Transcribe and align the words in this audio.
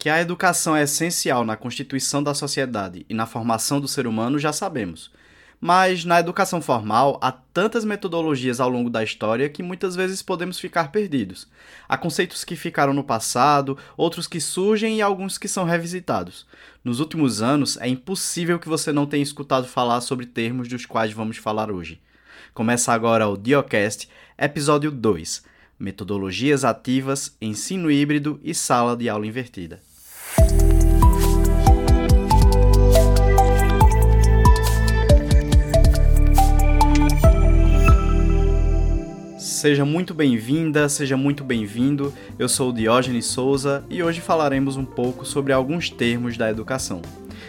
Que 0.00 0.08
a 0.08 0.20
educação 0.20 0.76
é 0.76 0.84
essencial 0.84 1.44
na 1.44 1.56
constituição 1.56 2.22
da 2.22 2.32
sociedade 2.32 3.04
e 3.08 3.14
na 3.14 3.26
formação 3.26 3.80
do 3.80 3.88
ser 3.88 4.06
humano 4.06 4.38
já 4.38 4.52
sabemos. 4.52 5.10
Mas 5.60 6.04
na 6.04 6.20
educação 6.20 6.62
formal 6.62 7.18
há 7.20 7.32
tantas 7.32 7.84
metodologias 7.84 8.60
ao 8.60 8.68
longo 8.68 8.88
da 8.88 9.02
história 9.02 9.48
que 9.48 9.60
muitas 9.60 9.96
vezes 9.96 10.22
podemos 10.22 10.60
ficar 10.60 10.92
perdidos. 10.92 11.48
Há 11.88 11.98
conceitos 11.98 12.44
que 12.44 12.54
ficaram 12.54 12.92
no 12.92 13.02
passado, 13.02 13.76
outros 13.96 14.28
que 14.28 14.40
surgem 14.40 14.98
e 14.98 15.02
alguns 15.02 15.36
que 15.36 15.48
são 15.48 15.64
revisitados. 15.64 16.46
Nos 16.84 17.00
últimos 17.00 17.42
anos, 17.42 17.76
é 17.78 17.88
impossível 17.88 18.60
que 18.60 18.68
você 18.68 18.92
não 18.92 19.04
tenha 19.04 19.24
escutado 19.24 19.66
falar 19.66 20.00
sobre 20.00 20.26
termos 20.26 20.68
dos 20.68 20.86
quais 20.86 21.12
vamos 21.12 21.38
falar 21.38 21.72
hoje. 21.72 22.00
Começa 22.54 22.92
agora 22.92 23.26
o 23.26 23.36
Diocast, 23.36 24.08
episódio 24.38 24.92
2: 24.92 25.42
Metodologias 25.76 26.64
ativas, 26.64 27.36
ensino 27.40 27.90
híbrido 27.90 28.38
e 28.44 28.54
sala 28.54 28.96
de 28.96 29.08
aula 29.08 29.26
invertida. 29.26 29.87
Seja 39.58 39.84
muito 39.84 40.14
bem-vinda, 40.14 40.88
seja 40.88 41.16
muito 41.16 41.42
bem-vindo. 41.42 42.14
Eu 42.38 42.48
sou 42.48 42.72
Diógenes 42.72 43.26
Souza 43.26 43.84
e 43.90 44.00
hoje 44.00 44.20
falaremos 44.20 44.76
um 44.76 44.84
pouco 44.84 45.24
sobre 45.24 45.52
alguns 45.52 45.90
termos 45.90 46.36
da 46.36 46.48
educação. 46.48 47.02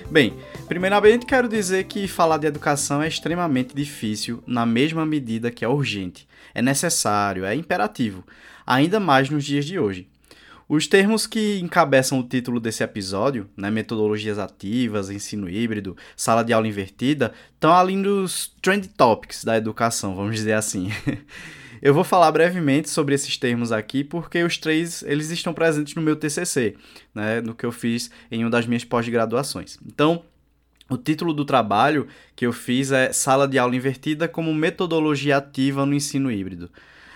Bem, 0.09 0.33
primeiramente 0.67 1.27
quero 1.27 1.47
dizer 1.47 1.83
que 1.83 2.07
falar 2.07 2.37
de 2.39 2.47
educação 2.47 2.99
é 2.99 3.07
extremamente 3.07 3.75
difícil 3.75 4.43
na 4.47 4.65
mesma 4.65 5.05
medida 5.05 5.51
que 5.51 5.63
é 5.63 5.67
urgente, 5.67 6.27
é 6.55 6.63
necessário, 6.63 7.45
é 7.45 7.53
imperativo, 7.53 8.25
ainda 8.65 8.99
mais 8.99 9.29
nos 9.29 9.45
dias 9.45 9.65
de 9.65 9.77
hoje. 9.77 10.07
Os 10.69 10.85
termos 10.85 11.25
que 11.25 11.59
encabeçam 11.59 12.19
o 12.19 12.23
título 12.23 12.59
desse 12.59 12.83
episódio, 12.83 13.49
né, 13.57 13.71
metodologias 13.71 14.37
ativas, 14.37 15.09
ensino 15.09 15.49
híbrido, 15.49 15.97
sala 16.15 16.43
de 16.43 16.53
aula 16.53 16.67
invertida, 16.67 17.33
estão 17.55 17.75
ali 17.75 17.95
nos 17.95 18.53
trend 18.61 18.87
topics 18.89 19.43
da 19.43 19.57
educação, 19.57 20.15
vamos 20.15 20.35
dizer 20.35 20.53
assim. 20.53 20.89
Eu 21.81 21.91
vou 21.91 22.03
falar 22.03 22.31
brevemente 22.31 22.87
sobre 22.87 23.15
esses 23.15 23.35
termos 23.35 23.71
aqui, 23.71 24.03
porque 24.03 24.43
os 24.43 24.59
três 24.59 25.01
eles 25.01 25.31
estão 25.31 25.55
presentes 25.55 25.95
no 25.95 26.03
meu 26.03 26.15
TCC, 26.15 26.75
né, 27.15 27.41
no 27.41 27.55
que 27.55 27.65
eu 27.65 27.71
fiz 27.71 28.11
em 28.29 28.43
uma 28.43 28.49
das 28.51 28.67
minhas 28.67 28.83
pós-graduações. 28.83 29.79
Então, 29.87 30.21
o 30.89 30.97
título 30.97 31.33
do 31.33 31.45
trabalho 31.45 32.05
que 32.35 32.45
eu 32.45 32.51
fiz 32.51 32.91
é 32.91 33.11
Sala 33.13 33.47
de 33.47 33.57
aula 33.57 33.75
invertida 33.75 34.27
como 34.27 34.53
metodologia 34.53 35.37
ativa 35.37 35.85
no 35.85 35.95
ensino 35.95 36.29
híbrido. 36.29 36.69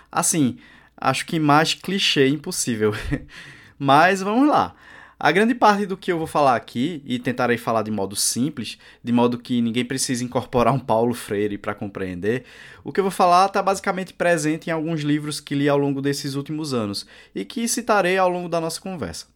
Assim, 0.09 0.57
acho 1.03 1.25
que 1.25 1.37
mais 1.37 1.73
clichê 1.73 2.29
impossível. 2.29 2.93
Mas 3.77 4.21
vamos 4.21 4.47
lá. 4.47 4.73
A 5.19 5.31
grande 5.31 5.53
parte 5.53 5.85
do 5.85 5.95
que 5.95 6.11
eu 6.11 6.17
vou 6.17 6.27
falar 6.27 6.55
aqui, 6.55 7.01
e 7.05 7.19
tentarei 7.19 7.57
falar 7.57 7.83
de 7.83 7.91
modo 7.91 8.15
simples, 8.15 8.77
de 9.03 9.11
modo 9.11 9.37
que 9.37 9.61
ninguém 9.61 9.85
precise 9.85 10.23
incorporar 10.23 10.73
um 10.73 10.79
Paulo 10.79 11.13
Freire 11.13 11.57
para 11.57 11.75
compreender, 11.75 12.43
o 12.83 12.91
que 12.91 12.99
eu 12.99 13.05
vou 13.05 13.11
falar 13.11 13.45
está 13.45 13.61
basicamente 13.61 14.13
presente 14.13 14.69
em 14.69 14.73
alguns 14.73 15.01
livros 15.01 15.39
que 15.39 15.55
li 15.55 15.69
ao 15.69 15.77
longo 15.77 16.01
desses 16.01 16.35
últimos 16.35 16.73
anos 16.73 17.05
e 17.33 17.45
que 17.45 17.67
citarei 17.67 18.17
ao 18.17 18.29
longo 18.29 18.49
da 18.49 18.59
nossa 18.59 18.81
conversa. 18.81 19.27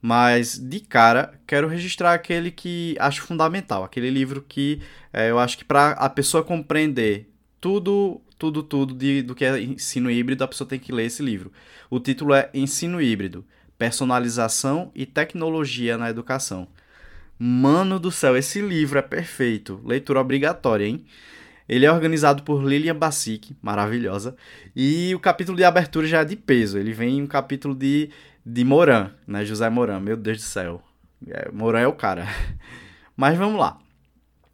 Mas, 0.00 0.58
de 0.58 0.80
cara, 0.80 1.32
quero 1.46 1.68
registrar 1.68 2.12
aquele 2.12 2.50
que 2.50 2.96
acho 2.98 3.22
fundamental, 3.22 3.84
aquele 3.84 4.10
livro 4.10 4.44
que 4.46 4.80
é, 5.12 5.30
eu 5.30 5.38
acho 5.38 5.56
que 5.56 5.64
para 5.64 5.92
a 5.92 6.10
pessoa 6.10 6.42
compreender 6.42 7.30
tudo 7.60 8.20
tudo, 8.42 8.60
tudo 8.60 8.92
de, 8.92 9.22
do 9.22 9.36
que 9.36 9.44
é 9.44 9.60
ensino 9.60 10.10
híbrido, 10.10 10.42
a 10.42 10.48
pessoa 10.48 10.66
tem 10.66 10.76
que 10.76 10.90
ler 10.90 11.04
esse 11.04 11.22
livro. 11.22 11.52
O 11.88 12.00
título 12.00 12.34
é 12.34 12.50
Ensino 12.52 13.00
Híbrido: 13.00 13.44
Personalização 13.78 14.90
e 14.96 15.06
Tecnologia 15.06 15.96
na 15.96 16.10
Educação. 16.10 16.66
Mano 17.38 18.00
do 18.00 18.10
céu, 18.10 18.36
esse 18.36 18.60
livro 18.60 18.98
é 18.98 19.02
perfeito. 19.02 19.80
Leitura 19.84 20.20
obrigatória, 20.20 20.84
hein? 20.84 21.04
Ele 21.68 21.86
é 21.86 21.92
organizado 21.92 22.42
por 22.42 22.64
Lilian 22.64 22.96
Bassic, 22.96 23.56
maravilhosa. 23.62 24.34
E 24.74 25.14
o 25.14 25.20
capítulo 25.20 25.56
de 25.56 25.62
abertura 25.62 26.08
já 26.08 26.22
é 26.22 26.24
de 26.24 26.34
peso. 26.34 26.78
Ele 26.78 26.92
vem 26.92 27.18
em 27.18 27.22
um 27.22 27.28
capítulo 27.28 27.76
de, 27.76 28.10
de 28.44 28.64
Moran, 28.64 29.12
né? 29.24 29.44
José 29.44 29.70
Moran, 29.70 30.00
meu 30.00 30.16
Deus 30.16 30.38
do 30.38 30.42
céu. 30.42 30.82
É, 31.28 31.48
Moran 31.52 31.78
é 31.78 31.86
o 31.86 31.92
cara. 31.92 32.26
Mas 33.16 33.38
vamos 33.38 33.60
lá. 33.60 33.78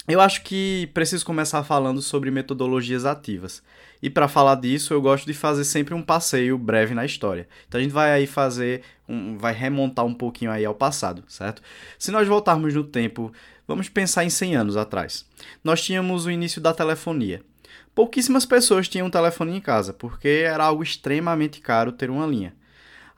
Eu 0.08 0.22
acho 0.22 0.42
que 0.42 0.88
preciso 0.94 1.22
começar 1.26 1.62
falando 1.62 2.00
sobre 2.00 2.30
metodologias 2.30 3.04
ativas. 3.04 3.62
E 4.02 4.08
para 4.08 4.26
falar 4.26 4.54
disso, 4.54 4.94
eu 4.94 5.02
gosto 5.02 5.26
de 5.26 5.34
fazer 5.34 5.64
sempre 5.64 5.92
um 5.92 6.02
passeio 6.02 6.56
breve 6.56 6.94
na 6.94 7.04
história. 7.04 7.46
Então 7.68 7.78
a 7.78 7.82
gente 7.82 7.92
vai 7.92 8.10
aí 8.12 8.26
fazer, 8.26 8.80
um, 9.06 9.36
vai 9.36 9.52
remontar 9.52 10.06
um 10.06 10.14
pouquinho 10.14 10.50
aí 10.50 10.64
ao 10.64 10.74
passado, 10.74 11.22
certo? 11.28 11.60
Se 11.98 12.10
nós 12.10 12.26
voltarmos 12.26 12.72
no 12.72 12.84
tempo, 12.84 13.30
vamos 13.66 13.90
pensar 13.90 14.24
em 14.24 14.30
100 14.30 14.56
anos 14.56 14.76
atrás. 14.78 15.26
Nós 15.62 15.82
tínhamos 15.82 16.24
o 16.24 16.30
início 16.30 16.58
da 16.58 16.72
telefonia. 16.72 17.42
Pouquíssimas 17.94 18.46
pessoas 18.46 18.88
tinham 18.88 19.08
um 19.08 19.10
telefone 19.10 19.58
em 19.58 19.60
casa, 19.60 19.92
porque 19.92 20.42
era 20.46 20.64
algo 20.64 20.82
extremamente 20.82 21.60
caro 21.60 21.92
ter 21.92 22.08
uma 22.08 22.26
linha. 22.26 22.54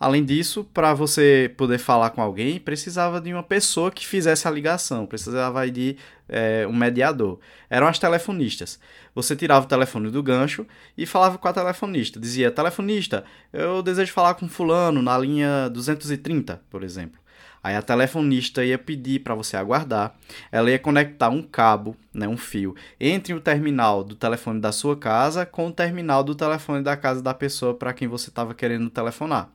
Além 0.01 0.25
disso, 0.25 0.65
para 0.73 0.95
você 0.95 1.53
poder 1.59 1.77
falar 1.77 2.09
com 2.09 2.23
alguém, 2.23 2.59
precisava 2.59 3.21
de 3.21 3.35
uma 3.35 3.43
pessoa 3.43 3.91
que 3.91 4.07
fizesse 4.07 4.49
a 4.49 4.51
ligação, 4.51 5.05
precisava 5.05 5.71
de 5.71 5.95
é, 6.27 6.67
um 6.67 6.73
mediador. 6.73 7.39
Eram 7.69 7.87
as 7.87 7.99
telefonistas. 7.99 8.81
Você 9.15 9.37
tirava 9.37 9.67
o 9.67 9.69
telefone 9.69 10.11
do 10.11 10.23
gancho 10.23 10.67
e 10.97 11.05
falava 11.05 11.37
com 11.37 11.47
a 11.47 11.53
telefonista. 11.53 12.19
Dizia: 12.19 12.51
Telefonista, 12.51 13.27
eu 13.53 13.83
desejo 13.83 14.11
falar 14.11 14.33
com 14.33 14.49
Fulano 14.49 15.03
na 15.03 15.19
linha 15.19 15.69
230, 15.69 16.63
por 16.71 16.83
exemplo. 16.83 17.21
Aí 17.63 17.77
a 17.77 17.83
telefonista 17.83 18.65
ia 18.65 18.79
pedir 18.79 19.21
para 19.21 19.35
você 19.35 19.55
aguardar. 19.55 20.15
Ela 20.51 20.71
ia 20.71 20.79
conectar 20.79 21.29
um 21.29 21.43
cabo, 21.43 21.95
né, 22.15 22.27
um 22.27 22.39
fio, 22.39 22.75
entre 22.99 23.35
o 23.35 23.41
terminal 23.41 24.03
do 24.03 24.15
telefone 24.15 24.61
da 24.61 24.73
sua 24.73 24.97
casa 24.97 25.45
com 25.45 25.67
o 25.69 25.73
terminal 25.73 26.25
do 26.25 26.35
telefone 26.35 26.83
da 26.83 26.97
casa 26.97 27.21
da 27.21 27.35
pessoa 27.35 27.75
para 27.75 27.93
quem 27.93 28.09
você 28.09 28.31
estava 28.31 28.55
querendo 28.55 28.89
telefonar. 28.89 29.51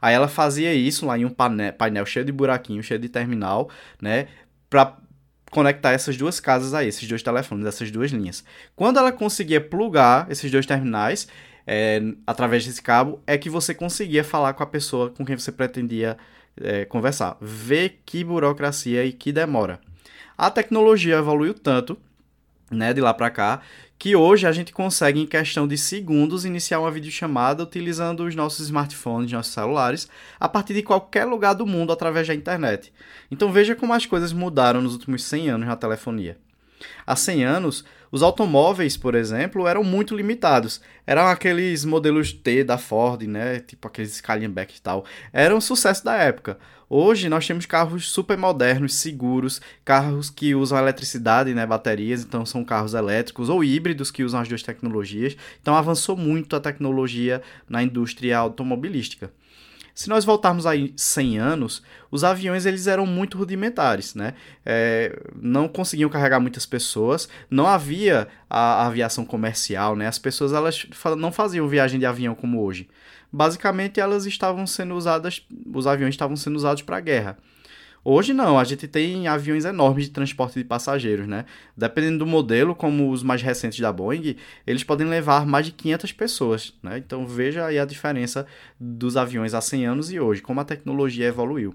Aí 0.00 0.14
ela 0.14 0.28
fazia 0.28 0.74
isso 0.74 1.06
lá 1.06 1.18
em 1.18 1.24
um 1.24 1.30
painel, 1.30 2.06
cheio 2.06 2.24
de 2.24 2.32
buraquinho, 2.32 2.82
cheio 2.82 3.00
de 3.00 3.08
terminal, 3.08 3.70
né? 4.00 4.28
Pra 4.68 4.96
conectar 5.50 5.92
essas 5.92 6.16
duas 6.16 6.40
casas 6.40 6.74
aí, 6.74 6.88
esses 6.88 7.08
dois 7.08 7.22
telefones, 7.22 7.64
essas 7.64 7.90
duas 7.90 8.10
linhas. 8.10 8.44
Quando 8.74 8.98
ela 8.98 9.12
conseguia 9.12 9.60
plugar 9.60 10.30
esses 10.30 10.50
dois 10.50 10.66
terminais 10.66 11.28
é, 11.66 12.02
através 12.26 12.66
desse 12.66 12.82
cabo, 12.82 13.22
é 13.26 13.38
que 13.38 13.48
você 13.48 13.72
conseguia 13.72 14.24
falar 14.24 14.52
com 14.54 14.62
a 14.62 14.66
pessoa 14.66 15.10
com 15.10 15.24
quem 15.24 15.36
você 15.36 15.52
pretendia 15.52 16.16
é, 16.60 16.84
conversar. 16.84 17.36
Vê 17.40 17.88
que 18.04 18.24
burocracia 18.24 19.04
e 19.04 19.12
que 19.12 19.32
demora. 19.32 19.80
A 20.36 20.50
tecnologia 20.50 21.16
evoluiu 21.16 21.54
tanto, 21.54 21.96
né, 22.70 22.92
de 22.92 23.00
lá 23.00 23.14
para 23.14 23.30
cá, 23.30 23.60
que 23.98 24.14
hoje 24.16 24.46
a 24.46 24.52
gente 24.52 24.72
consegue, 24.72 25.20
em 25.20 25.26
questão 25.26 25.66
de 25.66 25.78
segundos, 25.78 26.44
iniciar 26.44 26.80
uma 26.80 26.90
videochamada 26.90 27.62
utilizando 27.62 28.24
os 28.24 28.34
nossos 28.34 28.66
smartphones, 28.66 29.32
nossos 29.32 29.52
celulares, 29.52 30.08
a 30.38 30.48
partir 30.48 30.74
de 30.74 30.82
qualquer 30.82 31.24
lugar 31.24 31.54
do 31.54 31.66
mundo 31.66 31.92
através 31.92 32.26
da 32.26 32.34
internet. 32.34 32.92
Então 33.30 33.52
veja 33.52 33.74
como 33.74 33.94
as 33.94 34.04
coisas 34.06 34.32
mudaram 34.32 34.82
nos 34.82 34.92
últimos 34.92 35.24
100 35.24 35.50
anos 35.50 35.68
na 35.68 35.76
telefonia. 35.76 36.36
Há 37.06 37.16
100 37.16 37.44
anos, 37.44 37.84
os 38.14 38.22
automóveis, 38.22 38.96
por 38.96 39.16
exemplo, 39.16 39.66
eram 39.66 39.82
muito 39.82 40.14
limitados. 40.14 40.80
Eram 41.04 41.26
aqueles 41.26 41.84
modelos 41.84 42.32
T 42.32 42.62
da 42.62 42.78
Ford, 42.78 43.22
né? 43.22 43.58
Tipo 43.58 43.88
aqueles 43.88 44.12
Scalienbeck 44.12 44.76
e 44.76 44.80
tal. 44.80 45.04
Eram 45.32 45.56
um 45.56 45.60
sucesso 45.60 46.04
da 46.04 46.14
época. 46.14 46.56
Hoje 46.88 47.28
nós 47.28 47.44
temos 47.44 47.66
carros 47.66 48.08
super 48.08 48.38
modernos, 48.38 48.94
seguros, 48.94 49.60
carros 49.84 50.30
que 50.30 50.54
usam 50.54 50.78
eletricidade, 50.78 51.52
né, 51.54 51.66
baterias, 51.66 52.22
então 52.22 52.46
são 52.46 52.64
carros 52.64 52.94
elétricos 52.94 53.48
ou 53.48 53.64
híbridos 53.64 54.12
que 54.12 54.22
usam 54.22 54.38
as 54.38 54.48
duas 54.48 54.62
tecnologias. 54.62 55.36
Então 55.60 55.74
avançou 55.74 56.16
muito 56.16 56.54
a 56.54 56.60
tecnologia 56.60 57.42
na 57.68 57.82
indústria 57.82 58.38
automobilística. 58.38 59.32
Se 59.94 60.08
nós 60.08 60.24
voltarmos 60.24 60.66
aí 60.66 60.92
100 60.96 61.38
anos, 61.38 61.82
os 62.10 62.24
aviões 62.24 62.66
eles 62.66 62.88
eram 62.88 63.06
muito 63.06 63.38
rudimentares, 63.38 64.16
né? 64.16 64.34
É, 64.66 65.16
não 65.40 65.68
conseguiam 65.68 66.10
carregar 66.10 66.40
muitas 66.40 66.66
pessoas, 66.66 67.28
não 67.48 67.64
havia 67.66 68.26
a, 68.50 68.82
a, 68.82 68.86
aviação 68.86 69.24
comercial, 69.24 69.94
né? 69.94 70.08
As 70.08 70.18
pessoas 70.18 70.52
elas 70.52 70.84
não 71.16 71.30
faziam 71.30 71.68
viagem 71.68 72.00
de 72.00 72.06
avião 72.06 72.34
como 72.34 72.60
hoje. 72.60 72.88
Basicamente 73.32 74.00
elas 74.00 74.26
estavam 74.26 74.66
sendo 74.66 74.96
usadas, 74.96 75.46
os 75.72 75.86
aviões 75.86 76.14
estavam 76.14 76.36
sendo 76.36 76.56
usados 76.56 76.82
para 76.82 76.98
guerra. 76.98 77.38
Hoje 78.06 78.34
não, 78.34 78.58
a 78.58 78.64
gente 78.64 78.86
tem 78.86 79.26
aviões 79.28 79.64
enormes 79.64 80.04
de 80.04 80.10
transporte 80.10 80.58
de 80.58 80.64
passageiros, 80.64 81.26
né? 81.26 81.46
Dependendo 81.74 82.18
do 82.18 82.26
modelo, 82.26 82.74
como 82.74 83.10
os 83.10 83.22
mais 83.22 83.40
recentes 83.40 83.80
da 83.80 83.90
Boeing, 83.90 84.36
eles 84.66 84.84
podem 84.84 85.06
levar 85.06 85.46
mais 85.46 85.64
de 85.64 85.72
500 85.72 86.12
pessoas, 86.12 86.74
né? 86.82 86.98
Então 86.98 87.26
veja 87.26 87.64
aí 87.64 87.78
a 87.78 87.86
diferença 87.86 88.46
dos 88.78 89.16
aviões 89.16 89.54
há 89.54 89.60
100 89.62 89.86
anos 89.86 90.12
e 90.12 90.20
hoje, 90.20 90.42
como 90.42 90.60
a 90.60 90.64
tecnologia 90.66 91.26
evoluiu. 91.26 91.74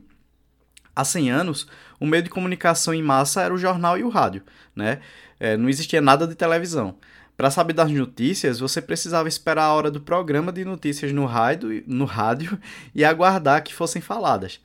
Há 0.95 1.03
100 1.03 1.31
anos, 1.31 1.67
o 1.99 2.05
meio 2.05 2.21
de 2.21 2.29
comunicação 2.29 2.93
em 2.93 3.01
massa 3.01 3.41
era 3.41 3.53
o 3.53 3.57
jornal 3.57 3.97
e 3.97 4.03
o 4.03 4.09
rádio, 4.09 4.43
né? 4.75 4.99
É, 5.39 5.57
não 5.57 5.67
existia 5.67 5.99
nada 5.99 6.27
de 6.27 6.35
televisão. 6.35 6.95
Para 7.35 7.49
saber 7.49 7.73
das 7.73 7.89
notícias, 7.89 8.59
você 8.59 8.81
precisava 8.81 9.27
esperar 9.27 9.63
a 9.63 9.73
hora 9.73 9.89
do 9.89 10.01
programa 10.01 10.51
de 10.51 10.63
notícias 10.63 11.11
no 11.11 11.25
rádio, 11.25 11.83
no 11.87 12.05
rádio 12.05 12.59
e 12.93 13.03
aguardar 13.03 13.63
que 13.63 13.73
fossem 13.73 13.99
faladas. 14.01 14.59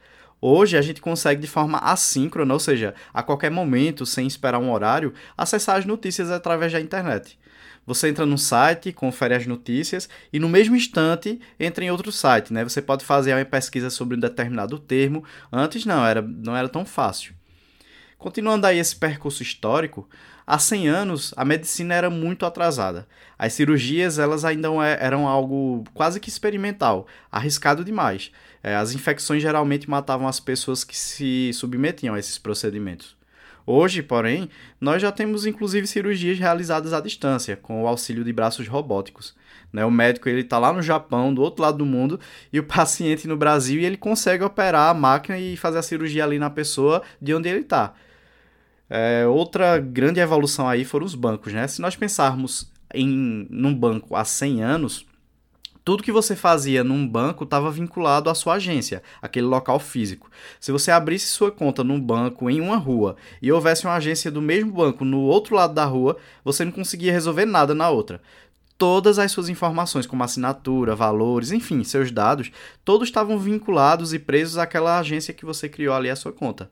Hoje 0.47 0.77
a 0.77 0.83
gente 0.83 1.01
consegue 1.01 1.41
de 1.41 1.47
forma 1.47 1.79
assíncrona, 1.79 2.53
ou 2.53 2.61
seja, 2.61 2.95
a 3.15 3.23
qualquer 3.23 3.51
momento, 3.51 4.05
sem 4.05 4.27
esperar 4.27 4.59
um 4.59 4.71
horário, 4.71 5.15
acessar 5.39 5.79
as 5.79 5.87
notícias 5.87 6.31
através 6.31 6.71
da 6.71 6.79
internet. 6.79 7.39
Você 7.87 8.11
entra 8.11 8.27
num 8.27 8.37
site, 8.37 8.93
confere 8.93 9.35
as 9.35 9.47
notícias 9.47 10.07
e 10.31 10.39
no 10.39 10.47
mesmo 10.47 10.77
instante 10.77 11.41
entra 11.59 11.83
em 11.83 11.91
outro 11.91 12.13
site, 12.13 12.53
né? 12.53 12.63
Você 12.63 12.83
pode 12.83 13.07
fazer 13.07 13.35
uma 13.35 13.43
pesquisa 13.43 13.89
sobre 13.89 14.19
um 14.19 14.21
determinado 14.21 14.79
termo. 14.79 15.25
Antes 15.51 15.87
não, 15.87 16.05
era, 16.05 16.21
não 16.21 16.55
era 16.55 16.69
tão 16.69 16.85
fácil. 16.85 17.33
Continuando 18.19 18.67
aí 18.67 18.79
esse 18.79 18.97
percurso 18.97 19.43
histórico, 19.43 20.07
há 20.47 20.59
100 20.59 20.89
anos 20.89 21.35
a 21.37 21.45
medicina 21.45 21.95
era 21.95 22.11
muito 22.11 22.45
atrasada. 22.47 23.07
As 23.39 23.53
cirurgias 23.53 24.19
elas 24.19 24.45
ainda 24.45 24.69
é, 24.87 24.99
eram 25.05 25.27
algo 25.27 25.85
quase 25.95 26.21
que 26.21 26.29
experimental, 26.29 27.07
arriscado 27.31 27.85
demais. 27.85 28.31
É, 28.63 28.77
as 28.77 28.93
infecções 28.93 29.43
geralmente 29.43 29.89
matavam 29.89 30.27
as 30.27 30.41
pessoas 30.41 30.85
que 30.85 30.97
se 30.97 31.51
submetiam 31.53 32.15
a 32.15 32.19
esses 32.19 32.39
procedimentos. 32.39 33.17
Hoje, 33.67 34.03
porém, 34.03 34.51
nós 34.79 35.01
já 35.01 35.11
temos 35.11 35.47
inclusive 35.47 35.87
cirurgias 35.87 36.39
realizadas 36.39 36.93
à 36.93 37.01
distância, 37.01 37.57
com 37.57 37.83
o 37.83 37.87
auxílio 37.87 38.23
de 38.23 38.33
braços 38.33 38.69
robóticos. 38.69 39.35
Né? 39.73 39.85
O 39.85 39.91
médico 39.91 40.29
ele 40.29 40.43
está 40.43 40.59
lá 40.59 40.71
no 40.73 40.83
Japão, 40.83 41.33
do 41.33 41.41
outro 41.41 41.63
lado 41.63 41.79
do 41.79 41.87
mundo, 41.87 42.21
e 42.53 42.61
o 42.61 42.65
paciente 42.65 43.27
no 43.27 43.37
Brasil, 43.37 43.81
e 43.81 43.85
ele 43.85 43.97
consegue 43.97 44.45
operar 44.45 44.91
a 44.91 44.95
máquina 44.95 45.39
e 45.39 45.57
fazer 45.57 45.79
a 45.79 45.83
cirurgia 45.83 46.25
ali 46.25 46.39
na 46.39 46.51
pessoa 46.51 47.03
de 47.21 47.35
onde 47.35 47.49
ele 47.49 47.61
está. 47.61 47.95
É, 48.89 49.27
outra 49.27 49.79
grande 49.79 50.21
evolução 50.21 50.69
aí 50.69 50.85
foram 50.85 51.07
os 51.07 51.15
bancos. 51.15 51.53
Né? 51.53 51.67
Se 51.67 51.81
nós 51.81 51.97
pensarmos 51.97 52.71
em 52.93 53.47
num 53.51 53.75
banco 53.75 54.15
há 54.15 54.25
100 54.25 54.63
anos, 54.63 55.07
tudo 55.85 56.03
que 56.03 56.11
você 56.11 56.35
fazia 56.35 56.83
num 56.83 57.07
banco 57.07 57.45
estava 57.45 57.71
vinculado 57.71 58.31
à 58.31 58.35
sua 58.35 58.55
agência, 58.55 59.03
aquele 59.21 59.47
local 59.47 59.79
físico. 59.79 60.31
Se 60.59 60.73
você 60.73 60.91
abrisse 60.91 61.27
sua 61.27 61.51
conta 61.51 61.85
num 61.85 62.01
banco 62.01 62.49
em 62.49 62.59
uma 62.59 62.77
rua 62.77 63.17
e 63.43 63.53
houvesse 63.53 63.85
uma 63.85 63.95
agência 63.95 64.31
do 64.31 64.41
mesmo 64.41 64.73
banco 64.73 65.05
no 65.05 65.21
outro 65.21 65.55
lado 65.55 65.75
da 65.75 65.85
rua, 65.85 66.17
você 66.43 66.65
não 66.65 66.73
conseguia 66.73 67.13
resolver 67.13 67.45
nada 67.45 67.75
na 67.75 67.91
outra. 67.91 68.23
Todas 68.79 69.19
as 69.19 69.31
suas 69.31 69.51
informações, 69.51 70.07
como 70.07 70.25
assinatura, 70.25 70.97
valores, 70.97 71.53
enfim, 71.53 71.85
seus 71.85 72.11
dados, 72.11 72.51
todos 72.83 73.09
estavam 73.09 73.39
vinculados 73.39 74.15
e 74.15 74.19
presos 74.19 74.57
àquela 74.57 74.99
agência 74.99 75.35
que 75.35 75.45
você 75.45 75.69
criou 75.69 75.95
ali 75.95 76.09
a 76.09 76.17
sua 76.17 76.33
conta. 76.33 76.71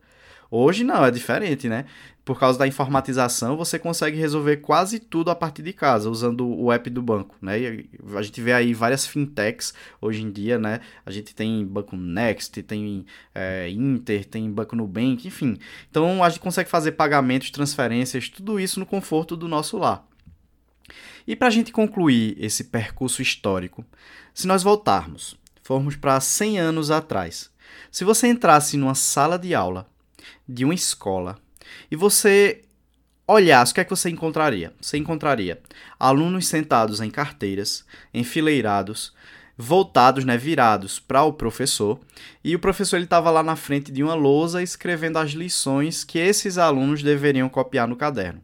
Hoje 0.55 0.85
não, 0.85 1.03
é 1.03 1.11
diferente, 1.11 1.67
né? 1.67 1.87
Por 2.27 2.39
causa 2.39 2.59
da 2.59 2.67
informatização, 2.67 3.57
você 3.57 3.79
consegue 3.79 4.19
resolver 4.19 4.59
quase 4.59 4.99
tudo 4.99 5.31
a 5.31 5.35
partir 5.35 5.63
de 5.63 5.73
casa, 5.73 6.11
usando 6.11 6.47
o 6.47 6.71
app 6.71 6.91
do 6.91 7.01
banco, 7.01 7.35
né? 7.41 7.59
E 7.59 7.89
a 8.15 8.21
gente 8.21 8.39
vê 8.43 8.53
aí 8.53 8.75
várias 8.75 9.07
fintechs 9.07 9.73
hoje 9.99 10.21
em 10.23 10.31
dia, 10.31 10.59
né? 10.59 10.81
A 11.07 11.11
gente 11.11 11.35
tem 11.35 11.65
Banco 11.65 11.97
Next, 11.97 12.63
tem 12.65 13.07
é, 13.35 13.71
Inter, 13.71 14.27
tem 14.27 14.53
Banco 14.53 14.77
Nubank, 14.77 15.27
enfim. 15.27 15.57
Então 15.91 16.23
a 16.23 16.29
gente 16.29 16.41
consegue 16.41 16.69
fazer 16.69 16.93
pagamentos, 16.93 17.51
transferências, 17.51 18.29
tudo 18.29 18.61
isso 18.61 18.79
no 18.79 18.85
conforto 18.85 19.35
do 19.35 19.49
nosso 19.49 19.79
lar. 19.79 20.07
E 21.27 21.35
para 21.35 21.49
a 21.49 21.51
gente 21.51 21.73
concluir 21.73 22.37
esse 22.39 22.65
percurso 22.65 23.23
histórico, 23.23 23.87
se 24.35 24.47
nós 24.47 24.63
voltarmos, 24.63 25.35
formos 25.63 25.97
para 25.97 26.21
100 26.21 26.59
anos 26.59 26.91
atrás, 26.91 27.51
se 27.91 28.05
você 28.05 28.27
entrasse 28.27 28.77
numa 28.77 28.95
sala 28.95 29.39
de 29.39 29.55
aula 29.55 29.91
de 30.49 30.65
uma 30.65 30.75
escola 30.75 31.39
e 31.91 31.97
você 31.97 32.63
olhasse, 33.27 33.73
o 33.73 33.75
que 33.75 33.81
é 33.81 33.85
que 33.85 33.91
você 33.91 34.11
encontraria? 34.11 34.73
Você 34.81 34.99
encontraria 34.99 35.61
alunos 35.99 36.47
sentados 36.47 37.01
em 37.01 37.11
carteiras, 37.11 37.85
enfileirados, 38.13 39.15
voltados, 39.57 40.25
né, 40.25 40.37
virados 40.37 40.99
para 40.99 41.23
o 41.23 41.33
professor, 41.33 42.01
e 42.43 42.55
o 42.55 42.59
professor 42.59 42.97
ele 42.97 43.05
estava 43.05 43.31
lá 43.31 43.43
na 43.43 43.57
frente 43.57 43.93
de 43.93 44.03
uma 44.03 44.15
lousa 44.15 44.63
escrevendo 44.63 45.19
as 45.19 45.31
lições 45.31 46.05
que 46.05 46.19
esses 46.19 46.59
alunos 46.59 47.03
deveriam 47.03 47.49
copiar 47.49 47.87
no 47.87 47.97
caderno. 47.97 48.43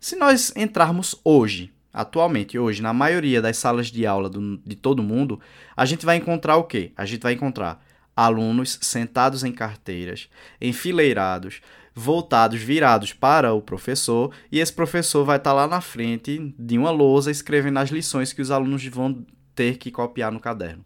Se 0.00 0.16
nós 0.16 0.52
entrarmos 0.56 1.14
hoje, 1.22 1.70
atualmente, 1.92 2.58
hoje, 2.58 2.80
na 2.80 2.92
maioria 2.92 3.42
das 3.42 3.58
salas 3.58 3.88
de 3.88 4.06
aula 4.06 4.30
do, 4.30 4.56
de 4.58 4.74
todo 4.74 5.02
mundo, 5.02 5.38
a 5.76 5.84
gente 5.84 6.06
vai 6.06 6.16
encontrar 6.16 6.56
o 6.56 6.64
quê? 6.64 6.92
A 6.96 7.04
gente 7.04 7.22
vai 7.22 7.34
encontrar 7.34 7.84
alunos 8.16 8.78
sentados 8.82 9.44
em 9.44 9.52
carteiras, 9.52 10.28
enfileirados, 10.60 11.60
voltados, 11.94 12.60
virados 12.60 13.12
para 13.12 13.52
o 13.52 13.62
professor, 13.62 14.32
e 14.50 14.58
esse 14.58 14.72
professor 14.72 15.24
vai 15.24 15.36
estar 15.36 15.52
lá 15.52 15.66
na 15.66 15.80
frente 15.80 16.54
de 16.58 16.78
uma 16.78 16.90
lousa 16.90 17.30
escrevendo 17.30 17.78
as 17.78 17.90
lições 17.90 18.32
que 18.32 18.42
os 18.42 18.50
alunos 18.50 18.84
vão 18.86 19.24
ter 19.54 19.78
que 19.78 19.90
copiar 19.90 20.32
no 20.32 20.40
caderno. 20.40 20.84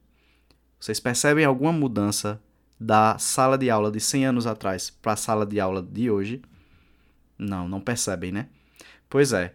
Vocês 0.78 1.00
percebem 1.00 1.44
alguma 1.44 1.72
mudança 1.72 2.40
da 2.78 3.16
sala 3.18 3.56
de 3.56 3.70
aula 3.70 3.90
de 3.90 4.00
100 4.00 4.26
anos 4.26 4.46
atrás 4.46 4.90
para 4.90 5.12
a 5.12 5.16
sala 5.16 5.46
de 5.46 5.60
aula 5.60 5.82
de 5.82 6.10
hoje? 6.10 6.42
Não, 7.38 7.68
não 7.68 7.80
percebem, 7.80 8.32
né? 8.32 8.48
Pois 9.08 9.32
é, 9.32 9.54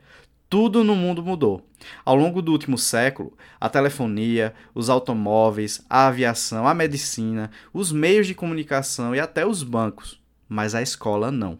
tudo 0.49 0.83
no 0.83 0.95
mundo 0.95 1.23
mudou. 1.23 1.63
Ao 2.03 2.15
longo 2.15 2.41
do 2.41 2.51
último 2.51 2.77
século, 2.77 3.37
a 3.61 3.69
telefonia, 3.69 4.53
os 4.73 4.89
automóveis, 4.89 5.85
a 5.87 6.07
aviação, 6.07 6.67
a 6.67 6.73
medicina, 6.73 7.51
os 7.71 7.91
meios 7.91 8.25
de 8.25 8.33
comunicação 8.33 9.13
e 9.13 9.19
até 9.19 9.45
os 9.45 9.61
bancos. 9.61 10.19
Mas 10.47 10.73
a 10.73 10.81
escola 10.81 11.31
não. 11.31 11.59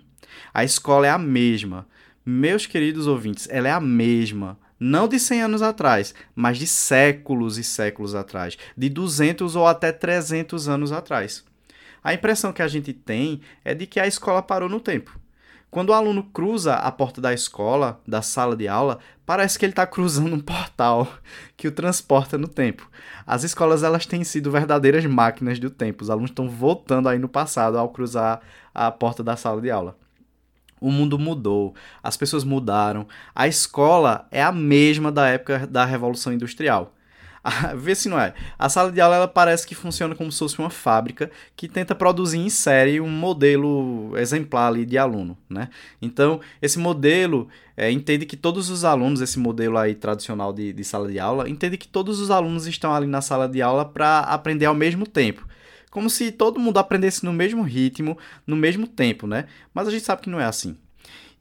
A 0.52 0.64
escola 0.64 1.06
é 1.06 1.10
a 1.10 1.20
mesma. 1.20 1.88
Meus 2.26 2.66
queridos 2.66 3.06
ouvintes, 3.06 3.48
ela 3.52 3.68
é 3.68 3.72
a 3.72 3.80
mesma. 3.80 4.58
Não 4.80 5.08
de 5.08 5.20
100 5.20 5.44
anos 5.44 5.62
atrás, 5.62 6.16
mas 6.34 6.58
de 6.58 6.66
séculos 6.66 7.58
e 7.58 7.64
séculos 7.64 8.16
atrás. 8.16 8.58
De 8.76 8.90
200 8.90 9.56
ou 9.56 9.68
até 9.68 9.92
300 9.92 10.68
anos 10.68 10.92
atrás. 10.92 11.44
A 12.04 12.14
impressão 12.14 12.54
que 12.54 12.62
a 12.62 12.68
gente 12.68 12.94
tem 12.94 13.42
é 13.64 13.76
de 13.76 13.86
que 13.86 14.00
a 14.00 14.08
escola 14.08 14.42
parou 14.42 14.70
no 14.70 14.80
tempo. 14.80 15.19
Quando 15.72 15.90
o 15.90 15.94
aluno 15.94 16.24
cruza 16.24 16.74
a 16.74 16.92
porta 16.92 17.22
da 17.22 17.32
escola, 17.32 18.02
da 18.08 18.24
sala 18.24 18.56
de 18.56 18.68
aula, 18.68 18.98
parece 19.24 19.60
que 19.60 19.66
ele 19.66 19.72
está 19.72 19.86
cruzando 19.86 20.36
um 20.36 20.40
portal 20.40 21.08
que 21.56 21.68
o 21.68 21.72
transporta 21.72 22.40
no 22.40 22.48
tempo. 22.48 22.90
As 23.26 23.44
escolas 23.44 23.84
elas 23.84 24.08
têm 24.08 24.24
sido 24.24 24.50
verdadeiras 24.50 25.06
máquinas 25.06 25.60
do 25.60 25.70
tempo. 25.70 26.02
Os 26.02 26.10
alunos 26.10 26.32
estão 26.32 26.50
voltando 26.50 27.08
aí 27.08 27.20
no 27.20 27.30
passado 27.30 27.78
ao 27.78 27.90
cruzar 27.90 28.42
a 28.74 28.90
porta 28.90 29.24
da 29.24 29.36
sala 29.36 29.62
de 29.62 29.70
aula. 29.70 29.96
O 30.82 30.92
mundo 30.92 31.20
mudou, 31.20 31.76
as 32.02 32.18
pessoas 32.18 32.44
mudaram. 32.44 33.06
A 33.36 33.48
escola 33.48 34.28
é 34.32 34.42
a 34.42 34.52
mesma 34.52 35.12
da 35.12 35.28
época 35.28 35.68
da 35.68 35.86
Revolução 35.86 36.34
Industrial. 36.34 36.94
Vê 37.76 37.96
se 37.96 38.10
não 38.10 38.20
é. 38.20 38.34
A 38.58 38.68
sala 38.70 38.92
de 38.92 39.00
aula 39.00 39.16
ela 39.16 39.28
parece 39.28 39.66
que 39.66 39.76
funciona 39.76 40.16
como 40.16 40.32
se 40.32 40.40
fosse 40.40 40.60
uma 40.60 40.70
fábrica 40.70 41.32
que 41.56 41.68
tenta 41.68 41.96
produzir 41.96 42.38
em 42.38 42.50
série 42.50 43.00
um 43.00 43.10
modelo 43.10 44.14
exemplar 44.18 44.68
ali 44.68 44.86
de 44.86 44.98
aluno, 44.98 45.38
né? 45.50 45.70
Então, 46.02 46.40
esse 46.62 46.78
modelo 46.78 47.48
é, 47.78 47.90
entende 47.90 48.26
que 48.26 48.36
todos 48.36 48.70
os 48.70 48.84
alunos, 48.84 49.22
esse 49.22 49.40
modelo 49.40 49.78
aí 49.78 49.96
tradicional 49.96 50.52
de, 50.52 50.74
de 50.74 50.84
sala 50.84 51.10
de 51.10 51.20
aula, 51.20 51.50
entende 51.50 51.78
que 51.78 51.88
todos 51.88 52.20
os 52.20 52.30
alunos 52.30 52.68
estão 52.68 52.94
ali 52.94 53.08
na 53.08 53.22
sala 53.22 53.48
de 53.48 53.62
aula 53.62 53.86
para 53.86 54.20
aprender 54.20 54.66
ao 54.66 54.76
mesmo 54.76 55.08
tempo. 55.08 55.48
Como 55.90 56.10
se 56.10 56.32
todo 56.32 56.60
mundo 56.60 56.78
aprendesse 56.78 57.26
no 57.26 57.34
mesmo 57.34 57.64
ritmo, 57.64 58.18
no 58.46 58.56
mesmo 58.56 58.86
tempo, 58.86 59.26
né? 59.26 59.46
Mas 59.74 59.88
a 59.88 59.92
gente 59.92 60.04
sabe 60.04 60.22
que 60.22 60.30
não 60.30 60.40
é 60.40 60.46
assim. 60.46 60.78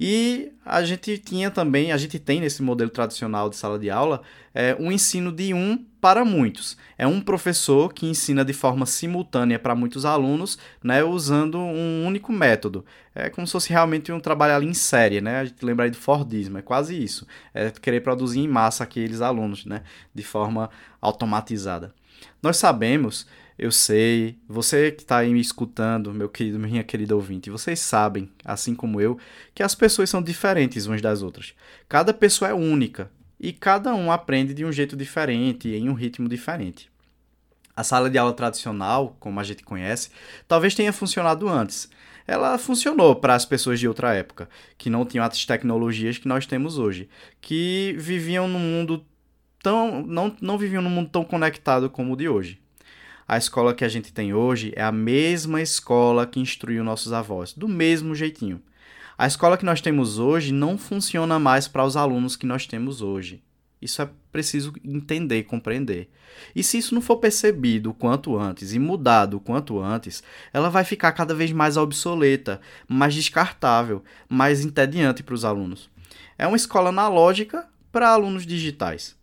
E 0.00 0.52
a 0.64 0.82
gente 0.84 1.18
tinha 1.18 1.50
também, 1.50 1.90
a 1.90 1.96
gente 1.96 2.18
tem 2.18 2.40
nesse 2.40 2.62
modelo 2.62 2.90
tradicional 2.90 3.50
de 3.50 3.56
sala 3.56 3.78
de 3.78 3.90
aula, 3.90 4.22
é, 4.54 4.76
um 4.78 4.92
ensino 4.92 5.32
de 5.32 5.52
um 5.52 5.84
para 6.00 6.24
muitos. 6.24 6.76
É 6.96 7.06
um 7.06 7.20
professor 7.20 7.92
que 7.92 8.06
ensina 8.06 8.44
de 8.44 8.52
forma 8.52 8.86
simultânea 8.86 9.58
para 9.58 9.74
muitos 9.74 10.04
alunos, 10.04 10.56
né, 10.82 11.02
usando 11.02 11.58
um 11.58 12.06
único 12.06 12.32
método. 12.32 12.84
É 13.12 13.28
como 13.28 13.46
se 13.46 13.52
fosse 13.52 13.70
realmente 13.70 14.12
um 14.12 14.20
trabalho 14.20 14.54
ali 14.54 14.66
em 14.68 14.74
série, 14.74 15.20
né? 15.20 15.40
A 15.40 15.44
gente 15.44 15.64
lembra 15.64 15.86
aí 15.86 15.90
do 15.90 15.96
Fordismo, 15.96 16.58
é 16.58 16.62
quase 16.62 17.02
isso. 17.02 17.26
É 17.52 17.70
querer 17.70 18.00
produzir 18.00 18.38
em 18.38 18.48
massa 18.48 18.84
aqueles 18.84 19.20
alunos, 19.20 19.64
né, 19.64 19.82
de 20.14 20.22
forma 20.22 20.70
automatizada. 21.00 21.92
Nós 22.40 22.56
sabemos 22.56 23.26
eu 23.58 23.72
sei, 23.72 24.38
você 24.48 24.92
que 24.92 25.02
está 25.02 25.18
aí 25.18 25.32
me 25.32 25.40
escutando, 25.40 26.14
meu 26.14 26.28
querido, 26.28 26.60
minha 26.60 26.84
querida 26.84 27.16
ouvinte, 27.16 27.50
vocês 27.50 27.80
sabem, 27.80 28.30
assim 28.44 28.72
como 28.72 29.00
eu, 29.00 29.18
que 29.52 29.64
as 29.64 29.74
pessoas 29.74 30.08
são 30.08 30.22
diferentes 30.22 30.86
umas 30.86 31.02
das 31.02 31.22
outras. 31.22 31.54
Cada 31.88 32.14
pessoa 32.14 32.50
é 32.50 32.54
única 32.54 33.10
e 33.38 33.52
cada 33.52 33.92
um 33.96 34.12
aprende 34.12 34.54
de 34.54 34.64
um 34.64 34.70
jeito 34.70 34.96
diferente, 34.96 35.68
em 35.70 35.88
um 35.88 35.94
ritmo 35.94 36.28
diferente. 36.28 36.88
A 37.74 37.82
sala 37.82 38.08
de 38.08 38.16
aula 38.16 38.32
tradicional, 38.32 39.16
como 39.18 39.40
a 39.40 39.44
gente 39.44 39.64
conhece, 39.64 40.10
talvez 40.46 40.72
tenha 40.76 40.92
funcionado 40.92 41.48
antes. 41.48 41.90
Ela 42.28 42.58
funcionou 42.58 43.16
para 43.16 43.34
as 43.34 43.44
pessoas 43.44 43.80
de 43.80 43.88
outra 43.88 44.14
época, 44.14 44.48
que 44.76 44.88
não 44.88 45.04
tinham 45.04 45.24
as 45.24 45.44
tecnologias 45.44 46.16
que 46.16 46.28
nós 46.28 46.46
temos 46.46 46.78
hoje, 46.78 47.08
que 47.40 47.96
viviam 47.98 48.46
num 48.46 48.60
mundo 48.60 49.04
tão 49.60 50.02
não, 50.06 50.36
não 50.40 50.56
viviam 50.56 50.82
num 50.82 50.90
mundo 50.90 51.10
tão 51.10 51.24
conectado 51.24 51.90
como 51.90 52.12
o 52.12 52.16
de 52.16 52.28
hoje 52.28 52.60
a 53.28 53.36
escola 53.36 53.74
que 53.74 53.84
a 53.84 53.88
gente 53.90 54.10
tem 54.10 54.32
hoje 54.32 54.72
é 54.74 54.82
a 54.82 54.90
mesma 54.90 55.60
escola 55.60 56.26
que 56.26 56.40
instruiu 56.40 56.82
nossos 56.82 57.12
avós, 57.12 57.52
do 57.52 57.68
mesmo 57.68 58.14
jeitinho. 58.14 58.62
A 59.18 59.26
escola 59.26 59.58
que 59.58 59.66
nós 59.66 59.82
temos 59.82 60.18
hoje 60.18 60.50
não 60.50 60.78
funciona 60.78 61.38
mais 61.38 61.68
para 61.68 61.84
os 61.84 61.94
alunos 61.94 62.36
que 62.36 62.46
nós 62.46 62.66
temos 62.66 63.02
hoje. 63.02 63.42
Isso 63.82 64.00
é 64.00 64.08
preciso 64.32 64.72
entender, 64.82 65.42
compreender. 65.42 66.08
E 66.56 66.62
se 66.62 66.78
isso 66.78 66.94
não 66.94 67.02
for 67.02 67.18
percebido 67.18 67.90
o 67.90 67.94
quanto 67.94 68.34
antes 68.38 68.72
e 68.72 68.78
mudado 68.78 69.36
o 69.36 69.40
quanto 69.40 69.78
antes, 69.78 70.22
ela 70.50 70.70
vai 70.70 70.82
ficar 70.82 71.12
cada 71.12 71.34
vez 71.34 71.52
mais 71.52 71.76
obsoleta, 71.76 72.62
mais 72.88 73.14
descartável, 73.14 74.02
mais 74.26 74.64
entediante 74.64 75.22
para 75.22 75.34
os 75.34 75.44
alunos. 75.44 75.90
É 76.38 76.46
uma 76.46 76.56
escola 76.56 76.88
analógica 76.88 77.68
para 77.92 78.08
alunos 78.08 78.46
digitais. 78.46 79.17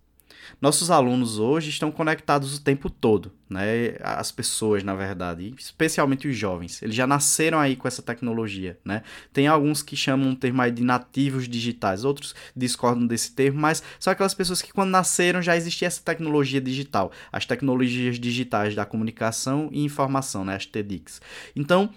Nossos 0.62 0.90
alunos 0.90 1.38
hoje 1.38 1.70
estão 1.70 1.92
conectados 1.92 2.58
o 2.58 2.62
tempo 2.62 2.90
todo, 2.90 3.32
né? 3.50 3.96
As 4.02 4.32
pessoas, 4.32 4.84
na 4.84 4.96
verdade, 4.96 5.54
especialmente 5.58 6.28
os 6.28 6.36
jovens. 6.36 6.82
Eles 6.82 6.96
já 6.96 7.06
nasceram 7.06 7.60
aí 7.60 7.76
com 7.76 7.88
essa 7.88 8.02
tecnologia, 8.02 8.78
né? 8.84 9.04
Tem 9.34 9.48
alguns 9.48 9.82
que 9.82 9.96
chamam 9.96 10.32
o 10.32 10.36
termo 10.36 10.62
aí 10.62 10.72
de 10.72 10.84
nativos 10.84 11.48
digitais, 11.48 12.04
outros 12.04 12.36
discordam 12.56 13.06
desse 13.06 13.32
termo, 13.34 13.60
mas 13.60 13.84
são 14.00 14.12
aquelas 14.12 14.34
pessoas 14.34 14.62
que 14.62 14.74
quando 14.74 14.90
nasceram 14.90 15.42
já 15.42 15.56
existia 15.56 15.88
essa 15.88 16.02
tecnologia 16.02 16.62
digital, 16.62 17.12
as 17.32 17.46
tecnologias 17.46 18.20
digitais 18.20 18.76
da 18.76 18.86
comunicação 18.86 19.70
e 19.72 19.84
informação, 19.84 20.46
né? 20.46 20.56
As 20.56 20.66
TEDx. 20.66 21.22
Então, 21.56 21.90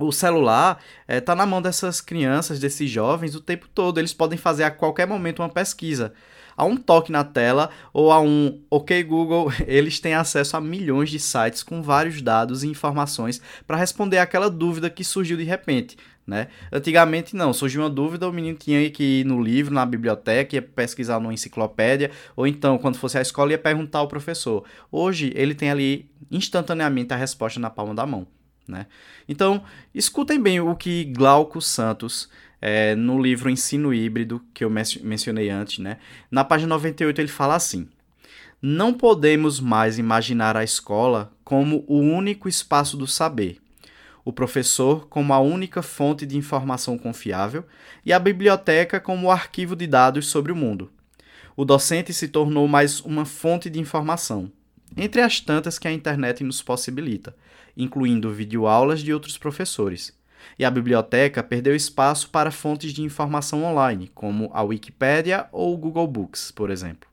o 0.00 0.10
celular 0.10 0.82
está 1.06 1.32
eh, 1.32 1.34
é, 1.34 1.36
na 1.36 1.44
mão 1.44 1.60
dessas 1.60 2.00
crianças, 2.00 2.58
desses 2.58 2.90
jovens, 2.90 3.34
o 3.34 3.40
tempo 3.40 3.68
todo. 3.68 3.98
Eles 3.98 4.14
podem 4.14 4.38
fazer 4.38 4.64
a 4.64 4.70
qualquer 4.70 5.06
momento 5.06 5.42
uma 5.42 5.48
pesquisa 5.48 6.14
a 6.60 6.64
um 6.64 6.76
toque 6.76 7.10
na 7.10 7.24
tela 7.24 7.70
ou 7.90 8.12
a 8.12 8.20
um 8.20 8.60
OK 8.68 9.02
Google, 9.02 9.50
eles 9.66 9.98
têm 9.98 10.12
acesso 10.12 10.58
a 10.58 10.60
milhões 10.60 11.08
de 11.08 11.18
sites 11.18 11.62
com 11.62 11.80
vários 11.80 12.20
dados 12.20 12.62
e 12.62 12.68
informações 12.68 13.40
para 13.66 13.78
responder 13.78 14.18
aquela 14.18 14.50
dúvida 14.50 14.90
que 14.90 15.02
surgiu 15.02 15.38
de 15.38 15.44
repente. 15.44 15.96
Né? 16.26 16.48
Antigamente 16.70 17.34
não, 17.34 17.54
surgiu 17.54 17.80
uma 17.80 17.88
dúvida, 17.88 18.28
o 18.28 18.32
menino 18.32 18.58
tinha 18.58 18.90
que 18.90 19.20
ir 19.20 19.24
no 19.24 19.42
livro, 19.42 19.72
na 19.72 19.86
biblioteca, 19.86 20.54
ia 20.54 20.60
pesquisar 20.60 21.18
numa 21.18 21.32
enciclopédia, 21.32 22.10
ou 22.36 22.46
então, 22.46 22.76
quando 22.76 22.98
fosse 22.98 23.16
à 23.16 23.22
escola, 23.22 23.52
ia 23.52 23.58
perguntar 23.58 24.00
ao 24.00 24.06
professor. 24.06 24.62
Hoje, 24.92 25.32
ele 25.34 25.54
tem 25.54 25.70
ali 25.70 26.10
instantaneamente 26.30 27.14
a 27.14 27.16
resposta 27.16 27.58
na 27.58 27.70
palma 27.70 27.94
da 27.94 28.04
mão. 28.04 28.26
Né? 28.68 28.86
Então, 29.26 29.62
escutem 29.94 30.40
bem 30.40 30.60
o 30.60 30.76
que 30.76 31.04
Glauco 31.06 31.60
Santos 31.62 32.28
é, 32.60 32.94
no 32.94 33.20
livro 33.20 33.48
Ensino 33.48 33.94
Híbrido, 33.94 34.42
que 34.52 34.64
eu 34.64 34.70
mencionei 34.70 35.48
antes, 35.48 35.78
né? 35.78 35.96
Na 36.30 36.44
página 36.44 36.68
98 36.68 37.20
ele 37.20 37.28
fala 37.28 37.54
assim: 37.54 37.88
Não 38.60 38.92
podemos 38.92 39.60
mais 39.60 39.98
imaginar 39.98 40.56
a 40.56 40.64
escola 40.64 41.32
como 41.42 41.84
o 41.88 41.98
único 41.98 42.48
espaço 42.48 42.96
do 42.96 43.06
saber, 43.06 43.58
o 44.24 44.32
professor 44.32 45.08
como 45.08 45.32
a 45.32 45.40
única 45.40 45.80
fonte 45.80 46.26
de 46.26 46.36
informação 46.36 46.98
confiável 46.98 47.64
e 48.04 48.12
a 48.12 48.18
biblioteca 48.18 49.00
como 49.00 49.28
o 49.28 49.30
arquivo 49.30 49.74
de 49.74 49.86
dados 49.86 50.26
sobre 50.26 50.52
o 50.52 50.56
mundo. 50.56 50.90
O 51.56 51.64
docente 51.64 52.12
se 52.12 52.28
tornou 52.28 52.68
mais 52.68 53.00
uma 53.00 53.24
fonte 53.24 53.68
de 53.70 53.80
informação, 53.80 54.52
entre 54.96 55.20
as 55.20 55.40
tantas 55.40 55.78
que 55.78 55.88
a 55.88 55.92
internet 55.92 56.44
nos 56.44 56.62
possibilita, 56.62 57.34
incluindo 57.76 58.32
videoaulas 58.32 59.00
de 59.00 59.12
outros 59.12 59.38
professores 59.38 60.19
e 60.58 60.64
a 60.64 60.70
biblioteca 60.70 61.42
perdeu 61.42 61.74
espaço 61.74 62.30
para 62.30 62.50
fontes 62.50 62.92
de 62.92 63.02
informação 63.02 63.64
online, 63.64 64.10
como 64.14 64.50
a 64.52 64.62
Wikipédia 64.62 65.48
ou 65.52 65.74
o 65.74 65.78
Google 65.78 66.06
Books, 66.06 66.50
por 66.50 66.70
exemplo. 66.70 67.08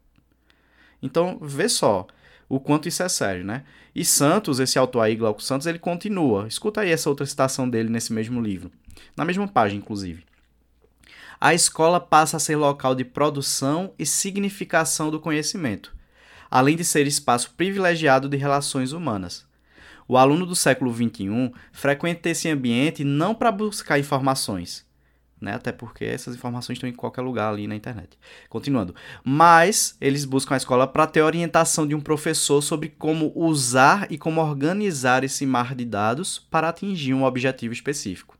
Então, 1.01 1.38
vê 1.41 1.70
só 1.70 2.08
o 2.50 2.60
quanto 2.60 2.88
isso 2.88 3.03
é 3.03 3.10
sério, 3.10 3.44
né? 3.44 3.63
E 3.96 4.06
Santos, 4.06 4.60
esse 4.60 4.77
autor 4.77 5.01
aí, 5.01 5.15
Glauco 5.15 5.41
Santos, 5.41 5.65
ele 5.65 5.79
continua. 5.79 6.48
Escuta 6.48 6.82
aí 6.82 6.91
essa 6.91 7.10
outra 7.10 7.25
citação 7.25 7.70
dele 7.70 7.89
nesse 7.89 8.13
mesmo 8.13 8.39
livro, 8.39 8.72
na 9.15 9.25
mesma 9.25 9.48
página, 9.48 9.79
inclusive. 9.79 10.24
A 11.39 11.53
escola 11.53 12.00
passa 12.00 12.38
a 12.38 12.39
ser 12.39 12.56
local 12.56 12.96
de 12.96 13.06
produção 13.06 13.94
e 13.98 14.06
significação 14.06 15.10
do 15.10 15.20
conhecimento, 15.20 15.96
além 16.50 16.75
de 16.75 16.84
ser 16.84 17.06
espaço 17.08 17.51
privilegiado 17.56 18.27
de 18.27 18.38
relações 18.38 18.91
humanas. 18.91 19.47
O 20.08 20.18
aluno 20.18 20.46
do 20.46 20.56
século 20.56 20.94
XXI 20.94 21.52
frequenta 21.72 22.30
esse 22.30 22.48
ambiente 22.50 23.04
não 23.04 23.36
para 23.36 23.52
buscar 23.52 24.00
informações, 24.00 24.86
né? 25.40 25.54
Até 25.54 25.72
porque 25.72 26.06
essas 26.06 26.36
informações 26.36 26.78
estão 26.78 26.90
em 26.90 26.94
qualquer 26.94 27.22
lugar 27.22 27.52
ali 27.52 27.68
na 27.68 27.76
internet. 27.76 28.18
Continuando. 28.48 28.96
Mas 29.24 29.98
eles 30.00 30.24
buscam 30.24 30.54
a 30.54 30.58
escola 30.58 30.88
para 30.88 31.08
ter 31.08 31.22
orientação 31.22 31.86
de 31.86 31.94
um 31.94 32.00
professor 32.00 32.62
sobre 32.62 32.90
como 32.90 33.34
usar 33.36 34.12
e 34.12 34.18
como 34.18 34.42
organizar 34.42 35.24
esse 35.24 35.46
mar 35.46 35.76
de 35.76 35.84
dados 35.84 36.40
para 36.40 36.70
atingir 36.70 37.14
um 37.14 37.24
objetivo 37.24 37.74
específico. 37.74 38.38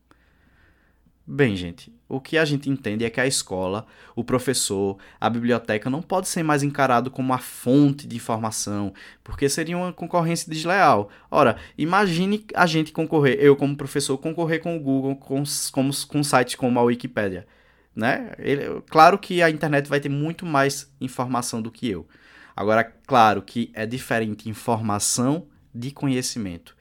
Bem, 1.26 1.58
gente, 1.58 1.94
o 2.10 2.22
que 2.22 2.38
a 2.38 2.46
gente 2.46 2.70
entende 2.70 3.04
é 3.04 3.10
que 3.10 3.20
a 3.20 3.28
escola, 3.28 3.86
o 4.16 4.24
professor, 4.24 4.98
a 5.20 5.30
biblioteca 5.30 5.90
não 5.90 6.02
pode 6.02 6.28
ser 6.28 6.42
mais 6.44 6.64
encarado 6.64 7.12
como 7.12 7.34
a 7.34 7.38
fonte 7.38 8.08
de 8.08 8.16
informação, 8.16 8.94
porque 9.24 9.50
seria 9.50 9.78
uma 9.78 9.92
concorrência 9.92 10.52
desleal. 10.52 11.10
Ora, 11.30 11.58
imagine 11.78 12.46
a 12.54 12.66
gente 12.66 12.92
concorrer, 12.92 13.38
eu 13.40 13.56
como 13.56 13.76
professor, 13.76 14.18
concorrer 14.18 14.62
com 14.62 14.78
o 14.78 14.80
Google, 14.80 15.16
com, 15.16 15.44
com, 15.72 15.90
com 16.08 16.24
sites 16.24 16.56
como 16.56 16.80
a 16.80 16.84
Wikipédia. 16.84 17.46
Né? 17.94 18.32
Ele, 18.38 18.82
claro 18.90 19.18
que 19.18 19.42
a 19.42 19.50
internet 19.50 19.90
vai 19.90 20.00
ter 20.00 20.10
muito 20.10 20.46
mais 20.46 20.90
informação 21.02 21.62
do 21.62 21.72
que 21.72 21.90
eu. 21.90 22.08
Agora, 22.56 22.84
claro 22.84 23.42
que 23.42 23.72
é 23.74 23.86
diferente 23.86 24.50
informação 24.50 25.48
de 25.74 25.92
conhecimento. 25.92 26.77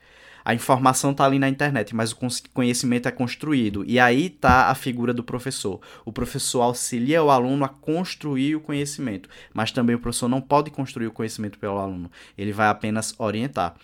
A 0.47 0.53
informação 0.53 1.11
está 1.11 1.25
ali 1.25 1.37
na 1.37 1.49
internet, 1.49 1.93
mas 1.93 2.13
o 2.13 2.17
conhecimento 2.53 3.05
é 3.05 3.11
construído. 3.11 3.83
E 3.85 3.99
aí 3.99 4.27
está 4.27 4.67
a 4.67 4.75
figura 4.75 5.13
do 5.13 5.21
professor. 5.21 5.81
O 6.05 6.13
professor 6.13 6.61
auxilia 6.61 7.21
o 7.21 7.29
aluno 7.29 7.65
a 7.65 7.67
construir 7.67 8.55
o 8.55 8.61
conhecimento, 8.61 9.27
mas 9.53 9.73
também 9.73 9.93
o 9.93 9.99
professor 9.99 10.29
não 10.29 10.39
pode 10.39 10.71
construir 10.71 11.07
o 11.07 11.11
conhecimento 11.11 11.59
pelo 11.59 11.77
aluno. 11.77 12.09
Ele 12.37 12.53
vai 12.53 12.69
apenas 12.69 13.13
orientar. 13.19 13.75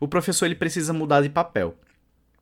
O 0.00 0.08
professor 0.08 0.46
ele 0.46 0.54
precisa 0.54 0.94
mudar 0.94 1.20
de 1.20 1.28
papel. 1.28 1.76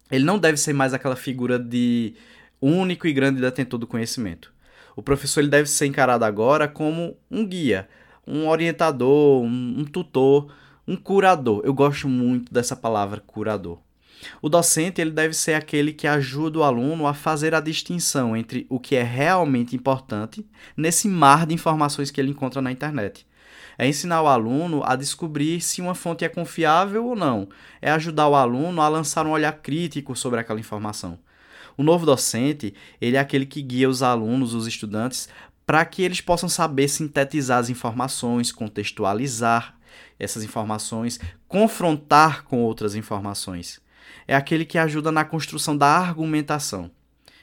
Ele 0.09 0.23
não 0.23 0.39
deve 0.39 0.57
ser 0.57 0.73
mais 0.73 0.95
aquela 0.95 1.17
figura 1.17 1.59
de 1.59 2.15
único 2.63 3.09
e 3.09 3.13
grande 3.13 3.41
detentor 3.41 3.81
do 3.81 3.89
conhecimento. 3.89 4.53
O 4.95 5.03
professor 5.03 5.41
ele 5.41 5.51
deve 5.51 5.69
ser 5.69 5.87
encarado 5.87 6.25
agora 6.25 6.69
como 6.69 7.17
um 7.29 7.45
guia, 7.45 7.89
um 8.25 8.47
orientador, 8.47 9.43
um, 9.43 9.81
um 9.81 9.85
tutor 9.85 10.49
um 10.89 10.97
curador. 10.97 11.61
Eu 11.65 11.75
gosto 11.75 12.09
muito 12.09 12.53
dessa 12.53 12.75
palavra 12.75 13.23
curador. 13.27 13.79
O 14.41 14.49
docente 14.49 15.01
ele 15.01 15.11
deve 15.11 15.35
ser 15.35 15.53
aquele 15.53 15.93
que 15.93 16.07
ajuda 16.07 16.59
o 16.59 16.63
aluno 16.65 17.07
a 17.07 17.13
fazer 17.13 17.55
a 17.55 17.61
distinção 17.61 18.35
entre 18.35 18.67
o 18.71 18.81
que 18.81 18.97
é 18.97 19.03
realmente 19.03 19.77
importante 19.77 20.45
nesse 20.75 21.07
mar 21.07 21.47
de 21.47 21.55
informações 21.55 22.11
que 22.11 22.19
ele 22.19 22.31
encontra 22.31 22.63
na 22.63 22.73
internet. 22.73 23.27
É 23.77 23.87
ensinar 23.87 24.23
o 24.23 24.27
aluno 24.27 24.83
a 24.83 24.97
descobrir 24.97 25.61
se 25.61 25.81
uma 25.81 25.95
fonte 25.95 26.25
é 26.25 26.29
confiável 26.29 27.07
ou 27.07 27.15
não. 27.15 27.49
É 27.81 27.91
ajudar 27.93 28.27
o 28.27 28.35
aluno 28.35 28.81
a 28.81 28.89
lançar 28.89 29.25
um 29.25 29.31
olhar 29.31 29.53
crítico 29.53 30.17
sobre 30.17 30.41
aquela 30.41 30.59
informação. 30.59 31.19
O 31.77 31.83
novo 31.85 32.05
docente, 32.05 32.75
ele 33.01 33.17
é 33.17 33.21
aquele 33.21 33.47
que 33.47 33.63
guia 33.63 33.89
os 33.89 34.03
alunos, 34.03 34.53
os 34.53 34.67
estudantes, 34.67 35.29
para 35.65 35.85
que 35.85 36.03
eles 36.03 36.21
possam 36.21 36.49
saber 36.49 36.89
sintetizar 36.89 37.59
as 37.59 37.71
informações, 37.71 38.51
contextualizar, 38.51 39.78
essas 40.19 40.43
informações, 40.43 41.21
confrontar 41.47 42.45
com 42.45 42.63
outras 42.63 42.95
informações. 42.95 43.81
É 44.27 44.35
aquele 44.35 44.65
que 44.65 44.79
ajuda 44.79 45.13
na 45.13 45.25
construção 45.25 45.77
da 45.77 45.87
argumentação. 45.87 46.91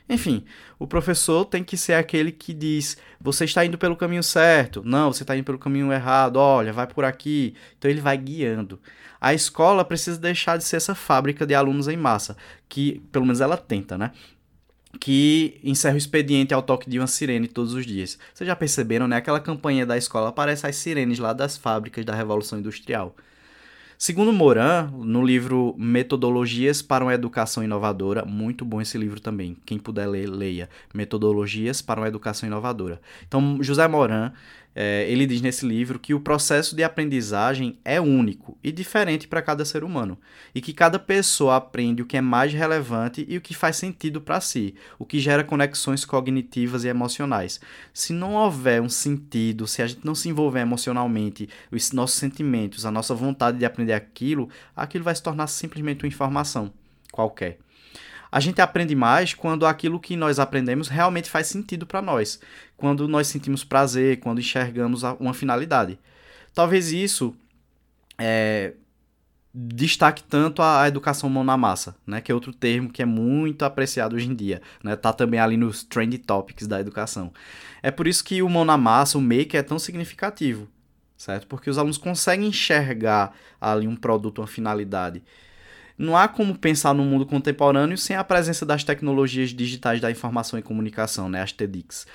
Enfim, 0.08 0.46
o 0.78 0.86
professor 0.86 1.46
tem 1.46 1.64
que 1.64 1.76
ser 1.76 1.94
aquele 1.94 2.32
que 2.32 2.54
diz: 2.54 2.98
você 3.20 3.46
está 3.46 3.66
indo 3.66 3.78
pelo 3.78 3.96
caminho 3.96 4.22
certo, 4.22 4.84
não, 4.86 5.12
você 5.12 5.24
está 5.24 5.36
indo 5.36 5.44
pelo 5.44 5.58
caminho 5.58 5.92
errado, 5.92 6.38
olha, 6.38 6.72
vai 6.72 6.86
por 6.86 7.04
aqui. 7.04 7.56
Então 7.78 7.90
ele 7.90 8.02
vai 8.02 8.18
guiando. 8.18 8.80
A 9.20 9.34
escola 9.34 9.84
precisa 9.84 10.20
deixar 10.20 10.58
de 10.58 10.64
ser 10.64 10.76
essa 10.78 10.94
fábrica 10.94 11.48
de 11.48 11.56
alunos 11.56 11.88
em 11.88 11.98
massa, 11.98 12.38
que 12.70 13.02
pelo 13.12 13.26
menos 13.26 13.42
ela 13.42 13.58
tenta, 13.58 13.98
né? 13.98 14.12
Que 15.00 15.60
encerra 15.64 15.96
o 15.96 15.98
expediente 15.98 16.54
ao 16.54 16.62
toque 16.62 16.90
de 16.90 17.00
uma 17.00 17.08
sirene 17.08 17.48
todos 17.48 17.74
os 17.74 17.86
dias. 17.86 18.18
Vocês 18.34 18.48
já 18.48 18.56
perceberam, 18.56 19.08
né? 19.08 19.18
Aquela 19.18 19.40
campanha 19.40 19.86
da 19.86 19.98
escola 19.98 20.30
aparece 20.30 20.66
as 20.66 20.76
sirenes 20.76 21.20
lá 21.20 21.34
das 21.34 21.58
fábricas 21.58 22.06
da 22.06 22.16
Revolução 22.16 22.60
Industrial. 22.60 23.16
Segundo 23.98 24.34
Moran, 24.34 24.92
no 24.92 25.26
livro 25.26 25.74
Metodologias 25.78 26.82
para 26.82 27.06
uma 27.06 27.14
Educação 27.14 27.64
Inovadora, 27.64 28.26
muito 28.26 28.66
bom 28.66 28.82
esse 28.82 28.98
livro 28.98 29.22
também. 29.22 29.56
Quem 29.66 29.80
puder 29.80 30.06
ler, 30.06 30.28
leia. 30.28 30.70
Metodologias 30.94 31.82
para 31.82 32.02
uma 32.02 32.08
Educação 32.08 32.46
Inovadora. 32.46 33.00
Então, 33.26 33.58
José 33.62 33.88
Moran 33.88 34.34
é, 34.76 35.10
ele 35.10 35.26
diz 35.26 35.42
nesse 35.42 35.66
livro 35.66 35.98
que 35.98 36.14
o 36.14 36.20
processo 36.20 36.76
de 36.76 36.84
aprendizagem 36.84 37.80
é 37.86 38.02
único 38.02 38.58
e 38.62 38.72
diferente 38.74 39.26
para 39.26 39.42
cada 39.42 39.64
ser 39.64 39.84
humano, 39.86 40.18
e 40.54 40.60
que 40.60 40.74
cada 40.74 41.00
pessoa 41.00 41.56
aprende 41.56 42.02
o 42.02 42.06
que 42.06 42.18
é 42.18 42.22
mais 42.22 42.52
relevante 42.52 43.26
e 43.30 43.38
o 43.38 43.42
que 43.42 43.56
faz 43.56 43.78
sentido 43.78 44.20
para 44.20 44.42
si, 44.42 44.76
o 45.00 45.06
que 45.06 45.20
gera 45.20 45.46
conexões 45.46 46.04
cognitivas 46.04 46.84
e 46.84 46.90
emocionais. 46.90 47.62
Se 47.94 48.12
não 48.12 48.34
houver 48.34 48.82
um 48.82 48.90
sentido, 48.90 49.66
se 49.66 49.82
a 49.82 49.88
gente 49.88 50.06
não 50.06 50.14
se 50.14 50.28
envolver 50.28 50.60
emocionalmente, 50.60 51.48
os 51.72 51.92
nossos 51.94 52.18
sentimentos, 52.18 52.86
a 52.86 52.92
nossa 52.92 53.16
vontade 53.16 53.58
de 53.58 53.66
aprender 53.66 53.94
aquilo, 53.94 54.50
aquilo 54.76 55.06
vai 55.06 55.16
se 55.16 55.24
tornar 55.24 55.48
simplesmente 55.48 56.04
uma 56.04 56.10
informação 56.10 56.74
qualquer. 57.12 57.60
A 58.32 58.40
gente 58.40 58.62
aprende 58.62 58.96
mais 58.96 59.34
quando 59.34 59.66
aquilo 59.66 60.00
que 60.00 60.16
nós 60.16 60.40
aprendemos 60.40 60.88
realmente 60.88 61.30
faz 61.30 61.48
sentido 61.48 61.86
para 61.86 62.02
nós, 62.02 62.40
quando 62.76 63.08
nós 63.08 63.28
sentimos 63.28 63.64
prazer, 63.64 64.20
quando 64.20 64.40
enxergamos 64.40 65.04
uma 65.20 65.34
finalidade. 65.34 66.00
Talvez 66.54 66.92
isso 66.92 67.36
é, 68.18 68.74
destaque 69.54 70.22
tanto 70.24 70.62
a, 70.62 70.86
educação 70.88 71.30
mão 71.30 71.44
na 71.44 71.56
massa, 71.56 71.96
né, 72.06 72.20
que 72.20 72.32
é 72.32 72.36
outro 72.36 72.52
termo 72.52 72.90
que 72.90 73.02
é 73.02 73.06
muito 73.06 73.64
apreciado 73.64 74.16
hoje 74.16 74.30
em 74.30 74.36
dia, 74.36 74.62
né, 74.84 74.96
tá 74.98 75.14
também 75.14 75.40
ali 75.40 75.56
nos 75.56 75.84
trend 75.84 76.18
topics 76.18 76.68
da 76.68 76.80
educação. 76.80 77.32
É 77.82 77.90
por 77.90 78.06
isso 78.06 78.24
que 78.24 78.42
o 78.42 78.50
mão 78.50 78.66
na 78.66 78.78
massa, 78.78 79.18
o 79.18 79.22
make 79.22 79.56
é 79.56 79.64
tão 79.64 79.80
significativo, 79.80 80.68
certo? 81.16 81.48
Porque 81.48 81.70
os 81.70 81.78
alunos 81.78 81.98
conseguem 81.98 82.50
enxergar 82.50 83.34
ali 83.62 83.88
um 83.88 83.96
produto, 83.96 84.40
uma 84.40 84.48
finalidade. 84.48 85.24
Não 85.98 86.18
há 86.18 86.28
como 86.28 86.58
pensar 86.58 86.94
no 86.94 87.04
mundo 87.04 87.26
contemporâneo 87.26 87.98
sem 87.98 88.16
a 88.16 88.24
presença 88.24 88.66
das 88.66 88.84
tecnologias 88.84 89.52
digitais 89.52 90.02
da 90.02 90.12
informação 90.12 90.60
e 90.60 90.62
comunicação, 90.62 91.30
né, 91.30 91.42
as 91.42 91.52
TEDx. 91.52 92.06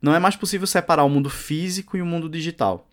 Não 0.00 0.14
é 0.14 0.18
mais 0.18 0.36
possível 0.36 0.66
separar 0.66 1.04
o 1.04 1.08
mundo 1.08 1.30
físico 1.30 1.96
e 1.96 2.02
o 2.02 2.06
mundo 2.06 2.28
digital. 2.28 2.86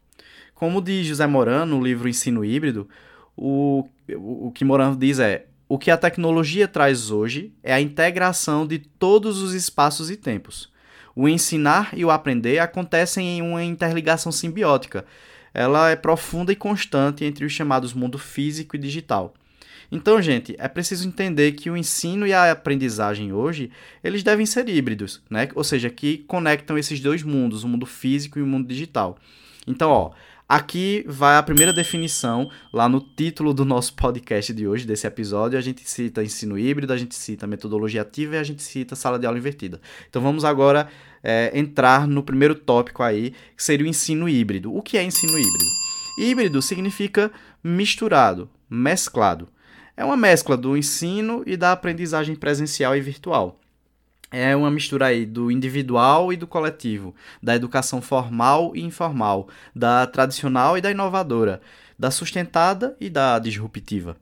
Como 0.54 0.82
diz 0.82 1.08
José 1.08 1.26
Moran 1.26 1.66
no 1.66 1.84
livro 1.84 2.08
Ensino 2.08 2.46
Híbrido, 2.46 2.88
o, 3.36 3.88
o 4.16 4.52
que 4.52 4.64
Moran 4.66 4.96
diz 4.98 5.20
é: 5.20 5.46
o 5.68 5.78
que 5.78 5.92
a 5.92 5.98
tecnologia 5.98 6.68
traz 6.68 7.12
hoje 7.12 7.54
é 7.64 7.74
a 7.74 7.80
integração 7.80 8.66
de 8.66 8.80
todos 8.80 9.42
os 9.42 9.54
espaços 9.54 10.10
e 10.10 10.18
tempos. 10.18 10.70
O 11.16 11.28
ensinar 11.28 11.92
e 11.94 12.04
o 12.04 12.12
aprender 12.12 12.60
acontecem 12.60 13.38
em 13.38 13.42
uma 13.42 13.64
interligação 13.64 14.32
simbiótica. 14.32 15.06
Ela 15.54 15.90
é 15.90 15.96
profunda 15.96 16.52
e 16.52 16.56
constante 16.56 17.26
entre 17.26 17.46
os 17.46 17.52
chamados 17.52 17.94
mundo 17.94 18.18
físico 18.18 18.76
e 18.76 18.80
digital. 18.80 19.34
Então, 19.92 20.22
gente, 20.22 20.56
é 20.60 20.68
preciso 20.68 21.08
entender 21.08 21.54
que 21.54 21.70
o 21.70 21.76
ensino 21.76 22.28
e 22.28 22.34
a 22.34 22.52
aprendizagem 22.52 23.34
hoje, 23.34 23.72
eles 24.04 24.22
devem 24.22 24.46
ser 24.46 24.70
híbridos, 24.70 25.22
né? 25.30 25.50
Ou 25.56 25.64
seja, 25.64 25.90
que 25.90 26.20
conectam 26.20 26.78
esses 26.78 27.00
dois 27.00 27.24
mundos, 27.24 27.64
o 27.64 27.68
mundo 27.68 27.86
físico 27.86 28.38
e 28.38 28.42
o 28.42 28.48
mundo 28.48 28.68
digital. 28.68 29.18
Então, 29.66 29.90
ó, 29.90 30.12
Aqui 30.50 31.06
vai 31.08 31.38
a 31.38 31.44
primeira 31.44 31.72
definição, 31.72 32.50
lá 32.74 32.90
no 32.90 33.00
título 33.00 33.54
do 33.54 33.64
nosso 33.64 33.94
podcast 33.94 34.52
de 34.52 34.68
hoje, 34.68 34.84
desse 34.84 35.06
episódio, 35.06 35.60
a 35.60 35.62
gente 35.62 35.88
cita 35.88 36.24
ensino 36.24 36.58
híbrido, 36.58 36.92
a 36.92 36.98
gente 36.98 37.14
cita 37.14 37.46
metodologia 37.46 38.02
ativa 38.02 38.34
e 38.34 38.40
a 38.40 38.44
gente 38.44 38.64
cita 38.64 38.96
sala 38.96 39.20
de 39.20 39.28
aula 39.28 39.38
invertida. 39.38 39.80
Então 40.10 40.24
vamos 40.24 40.44
agora 40.44 40.90
é, 41.22 41.52
entrar 41.54 42.08
no 42.08 42.24
primeiro 42.24 42.56
tópico 42.56 43.04
aí, 43.04 43.36
que 43.56 43.64
seria 43.64 43.86
o 43.86 43.90
ensino 43.90 44.28
híbrido. 44.28 44.76
O 44.76 44.82
que 44.82 44.98
é 44.98 45.04
ensino 45.04 45.34
híbrido? 45.34 45.66
Híbrido 46.18 46.64
significa 46.64 47.32
misturado, 47.64 48.50
mesclado. 48.68 49.48
É 50.00 50.06
uma 50.06 50.16
mescla 50.16 50.56
do 50.56 50.78
ensino 50.78 51.44
e 51.46 51.58
da 51.58 51.74
aprendizagem 51.74 52.34
presencial 52.34 52.96
e 52.96 53.02
virtual 53.02 53.60
é 54.32 54.56
uma 54.56 54.70
mistura 54.70 55.08
aí 55.08 55.26
do 55.26 55.52
individual 55.52 56.32
e 56.32 56.38
do 56.38 56.46
coletivo, 56.46 57.16
da 57.42 57.56
educação 57.56 58.02
formal 58.02 58.76
e 58.76 58.82
informal, 58.82 59.50
da 59.76 60.06
tradicional 60.06 60.78
e 60.78 60.82
da 60.82 60.92
inovadora, 60.92 61.62
da 61.98 62.12
sustentada 62.12 62.96
e 63.00 63.10
da 63.10 63.40
disruptiva. 63.40 64.16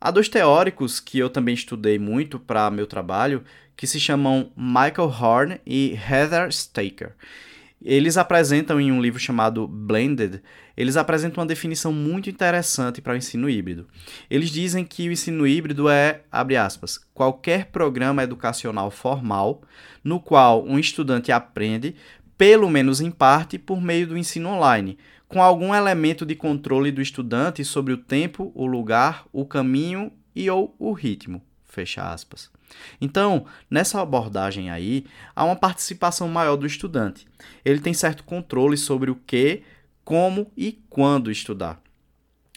Há 0.00 0.10
dois 0.10 0.28
teóricos 0.28 1.00
que 1.00 1.18
eu 1.18 1.28
também 1.28 1.54
estudei 1.54 1.98
muito 1.98 2.38
para 2.38 2.70
meu 2.70 2.86
trabalho, 2.86 3.44
que 3.76 3.86
se 3.86 3.98
chamam 3.98 4.50
Michael 4.56 5.08
Horn 5.08 5.60
e 5.66 5.98
Heather 6.08 6.48
Staker. 6.50 7.14
Eles 7.82 8.18
apresentam 8.18 8.78
em 8.78 8.92
um 8.92 9.00
livro 9.00 9.18
chamado 9.18 9.66
Blended, 9.66 10.42
eles 10.76 10.98
apresentam 10.98 11.40
uma 11.40 11.48
definição 11.48 11.92
muito 11.92 12.28
interessante 12.28 13.00
para 13.00 13.14
o 13.14 13.16
ensino 13.16 13.48
híbrido. 13.48 13.88
Eles 14.28 14.50
dizem 14.50 14.84
que 14.84 15.08
o 15.08 15.12
ensino 15.12 15.46
híbrido 15.46 15.88
é, 15.88 16.22
abre 16.30 16.58
aspas, 16.58 16.98
qualquer 17.14 17.66
programa 17.66 18.22
educacional 18.22 18.90
formal 18.90 19.62
no 20.04 20.20
qual 20.20 20.62
um 20.62 20.78
estudante 20.78 21.32
aprende, 21.32 21.94
pelo 22.36 22.68
menos 22.68 23.00
em 23.00 23.10
parte, 23.10 23.58
por 23.58 23.80
meio 23.80 24.06
do 24.06 24.18
ensino 24.18 24.50
online, 24.50 24.98
com 25.26 25.42
algum 25.42 25.74
elemento 25.74 26.26
de 26.26 26.34
controle 26.34 26.90
do 26.90 27.00
estudante 27.00 27.64
sobre 27.64 27.94
o 27.94 27.98
tempo, 27.98 28.52
o 28.54 28.66
lugar, 28.66 29.24
o 29.32 29.46
caminho 29.46 30.12
e 30.34 30.50
ou 30.50 30.74
o 30.78 30.92
ritmo. 30.92 31.42
Fecha 31.70 32.02
aspas. 32.02 32.50
Então, 33.00 33.46
nessa 33.70 34.00
abordagem 34.00 34.70
aí, 34.70 35.06
há 35.34 35.44
uma 35.44 35.54
participação 35.54 36.28
maior 36.28 36.56
do 36.56 36.66
estudante. 36.66 37.26
Ele 37.64 37.80
tem 37.80 37.94
certo 37.94 38.24
controle 38.24 38.76
sobre 38.76 39.08
o 39.08 39.14
que, 39.14 39.62
como 40.04 40.50
e 40.56 40.72
quando 40.90 41.30
estudar. 41.30 41.80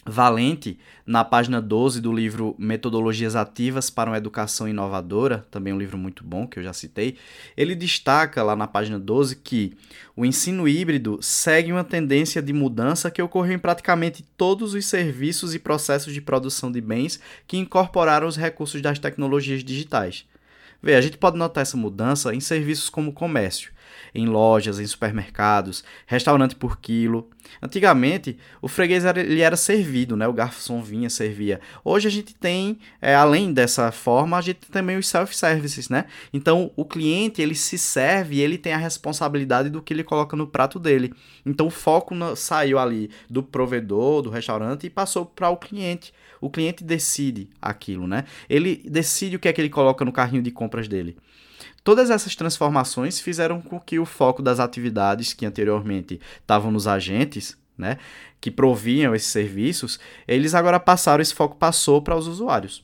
Valente, 0.06 0.78
na 1.06 1.24
página 1.24 1.62
12 1.62 2.00
do 2.00 2.12
livro 2.12 2.54
Metodologias 2.58 3.34
Ativas 3.34 3.88
para 3.88 4.10
uma 4.10 4.18
Educação 4.18 4.68
Inovadora, 4.68 5.46
também 5.50 5.72
um 5.72 5.78
livro 5.78 5.96
muito 5.96 6.22
bom 6.22 6.46
que 6.46 6.58
eu 6.58 6.62
já 6.62 6.74
citei, 6.74 7.16
ele 7.56 7.74
destaca 7.74 8.42
lá 8.42 8.54
na 8.54 8.66
página 8.66 8.98
12 8.98 9.36
que 9.36 9.74
o 10.14 10.26
ensino 10.26 10.68
híbrido 10.68 11.18
segue 11.22 11.72
uma 11.72 11.84
tendência 11.84 12.42
de 12.42 12.52
mudança 12.52 13.10
que 13.10 13.22
ocorreu 13.22 13.54
em 13.54 13.58
praticamente 13.58 14.22
todos 14.36 14.74
os 14.74 14.84
serviços 14.84 15.54
e 15.54 15.58
processos 15.58 16.12
de 16.12 16.20
produção 16.20 16.70
de 16.70 16.82
bens 16.82 17.18
que 17.46 17.56
incorporaram 17.56 18.26
os 18.26 18.36
recursos 18.36 18.82
das 18.82 18.98
tecnologias 18.98 19.64
digitais. 19.64 20.26
Vê, 20.82 20.96
a 20.96 21.00
gente 21.00 21.16
pode 21.16 21.38
notar 21.38 21.62
essa 21.62 21.78
mudança 21.78 22.34
em 22.34 22.40
serviços 22.40 22.90
como 22.90 23.10
comércio 23.10 23.73
em 24.14 24.26
lojas, 24.26 24.78
em 24.78 24.86
supermercados, 24.86 25.84
restaurante 26.06 26.54
por 26.54 26.78
quilo. 26.78 27.28
Antigamente, 27.62 28.36
o 28.60 28.68
freguês 28.68 29.04
era, 29.04 29.20
ele 29.20 29.40
era 29.40 29.56
servido, 29.56 30.16
né? 30.16 30.26
O 30.26 30.32
garçom 30.32 30.82
vinha, 30.82 31.10
servia. 31.10 31.60
Hoje 31.84 32.08
a 32.08 32.10
gente 32.10 32.34
tem, 32.34 32.78
é, 33.00 33.14
além 33.14 33.52
dessa 33.52 33.92
forma, 33.92 34.36
a 34.36 34.40
gente 34.40 34.60
tem 34.60 34.70
também 34.70 34.96
os 34.96 35.06
self-services, 35.06 35.88
né? 35.88 36.06
Então, 36.32 36.70
o 36.76 36.84
cliente, 36.84 37.42
ele 37.42 37.54
se 37.54 37.78
serve 37.78 38.36
e 38.36 38.40
ele 38.40 38.58
tem 38.58 38.72
a 38.72 38.78
responsabilidade 38.78 39.70
do 39.70 39.82
que 39.82 39.92
ele 39.92 40.04
coloca 40.04 40.36
no 40.36 40.46
prato 40.46 40.78
dele. 40.78 41.12
Então, 41.44 41.66
o 41.66 41.70
foco 41.70 42.14
no, 42.14 42.34
saiu 42.34 42.78
ali 42.78 43.10
do 43.28 43.42
provedor, 43.42 44.22
do 44.22 44.30
restaurante 44.30 44.86
e 44.86 44.90
passou 44.90 45.26
para 45.26 45.50
o 45.50 45.56
cliente. 45.56 46.12
O 46.40 46.50
cliente 46.50 46.84
decide 46.84 47.48
aquilo, 47.60 48.06
né? 48.06 48.24
Ele 48.48 48.82
decide 48.84 49.36
o 49.36 49.38
que 49.38 49.48
é 49.48 49.52
que 49.52 49.60
ele 49.60 49.70
coloca 49.70 50.04
no 50.04 50.12
carrinho 50.12 50.42
de 50.42 50.50
compras 50.50 50.88
dele. 50.88 51.16
Todas 51.84 52.08
essas 52.08 52.34
transformações 52.34 53.20
fizeram 53.20 53.60
com 53.60 53.78
que 53.78 53.98
o 53.98 54.06
foco 54.06 54.42
das 54.42 54.58
atividades 54.58 55.34
que 55.34 55.44
anteriormente 55.44 56.18
estavam 56.40 56.70
nos 56.70 56.86
agentes, 56.86 57.58
né, 57.76 57.98
que 58.40 58.50
proviam 58.50 59.14
esses 59.14 59.28
serviços, 59.28 60.00
eles 60.26 60.54
agora 60.54 60.80
passaram, 60.80 61.20
esse 61.20 61.34
foco 61.34 61.56
passou 61.56 62.00
para 62.00 62.16
os 62.16 62.26
usuários. 62.26 62.82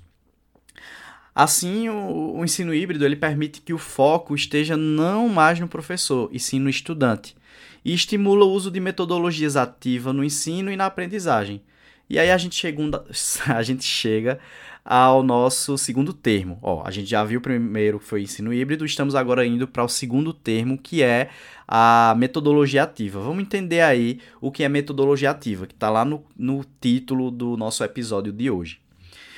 Assim, 1.35 1.89
o, 1.89 2.37
o, 2.37 2.45
ensino 2.45 2.75
híbrido 2.75 3.07
ele 3.07 3.17
permite 3.17 3.63
que 3.63 3.73
o 3.73 3.79
foco 3.79 4.35
esteja 4.35 4.77
não 4.77 5.29
mais 5.29 5.59
no 5.59 5.69
professor, 5.69 6.29
e 6.31 6.39
sim 6.39 6.59
no 6.59 6.69
estudante, 6.69 7.35
e 7.83 7.95
estimula 7.95 8.45
o 8.45 8.51
uso 8.51 8.71
de 8.71 8.81
metodologias 8.81 9.57
ativas 9.57 10.15
no 10.15 10.23
ensino 10.23 10.71
e 10.71 10.77
na 10.77 10.85
aprendizagem. 10.85 11.63
E 12.11 12.19
aí 12.19 12.31
a 12.31 12.37
gente 12.37 12.57
chega, 12.57 12.83
a 13.49 13.63
gente 13.63 13.85
chega 13.85 14.39
ao 14.85 15.23
nosso 15.23 15.77
segundo 15.77 16.13
termo. 16.13 16.59
Ó, 16.63 16.83
a 16.85 16.91
gente 16.91 17.09
já 17.09 17.23
viu 17.25 17.39
o 17.39 17.43
primeiro 17.43 17.99
que 17.99 18.05
foi 18.05 18.23
ensino 18.23 18.53
híbrido, 18.53 18.85
estamos 18.85 19.15
agora 19.15 19.47
indo 19.47 19.69
para 19.69 19.85
o 19.85 19.89
segundo 19.89 20.33
termo, 20.33 20.79
que 20.79 21.03
é 21.03 21.31
a 21.67 22.15
metodologia 22.17 22.83
ativa. 22.83 23.21
Vamos 23.21 23.43
entender 23.43 23.81
aí 23.81 24.21
o 24.41 24.51
que 24.51 24.65
é 24.65 24.69
metodologia 24.69 25.31
ativa, 25.31 25.67
que 25.67 25.75
está 25.75 25.91
lá 25.91 26.05
no, 26.05 26.25
no 26.37 26.65
título 26.81 27.31
do 27.31 27.57
nosso 27.57 27.85
episódio 27.85 28.33
de 28.33 28.51
hoje. 28.51 28.81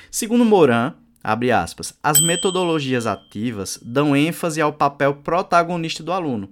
Segundo 0.09 0.45
Moran, 0.45 0.93
abre 1.23 1.51
aspas, 1.51 1.97
as 2.01 2.19
metodologias 2.19 3.05
ativas 3.05 3.79
dão 3.81 4.15
ênfase 4.15 4.61
ao 4.61 4.73
papel 4.73 5.15
protagonista 5.15 6.03
do 6.03 6.11
aluno, 6.11 6.49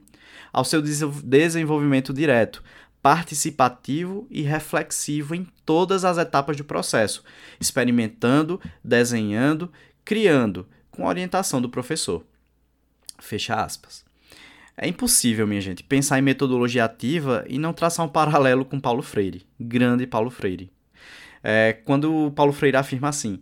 ao 0.51 0.65
seu 0.65 0.82
desenvolvimento 0.82 2.13
direto, 2.13 2.63
participativo 3.01 4.27
e 4.29 4.41
reflexivo 4.41 5.33
em 5.33 5.47
todas 5.65 6.05
as 6.05 6.17
etapas 6.17 6.55
do 6.55 6.63
processo, 6.63 7.23
experimentando, 7.59 8.61
desenhando, 8.83 9.71
criando, 10.05 10.67
com 10.91 11.05
orientação 11.05 11.61
do 11.61 11.69
professor. 11.69 12.23
Fecha 13.19 13.55
aspas. 13.55 14.03
É 14.77 14.87
impossível, 14.87 15.45
minha 15.45 15.61
gente, 15.61 15.83
pensar 15.83 16.19
em 16.19 16.23
metodologia 16.23 16.85
ativa 16.85 17.45
e 17.47 17.57
não 17.57 17.73
traçar 17.73 18.05
um 18.05 18.09
paralelo 18.09 18.65
com 18.65 18.79
Paulo 18.79 19.01
Freire, 19.01 19.45
grande 19.59 20.07
Paulo 20.07 20.29
Freire. 20.29 20.71
É, 21.43 21.73
quando 21.85 22.31
Paulo 22.35 22.53
Freire 22.53 22.77
afirma 22.77 23.09
assim, 23.09 23.41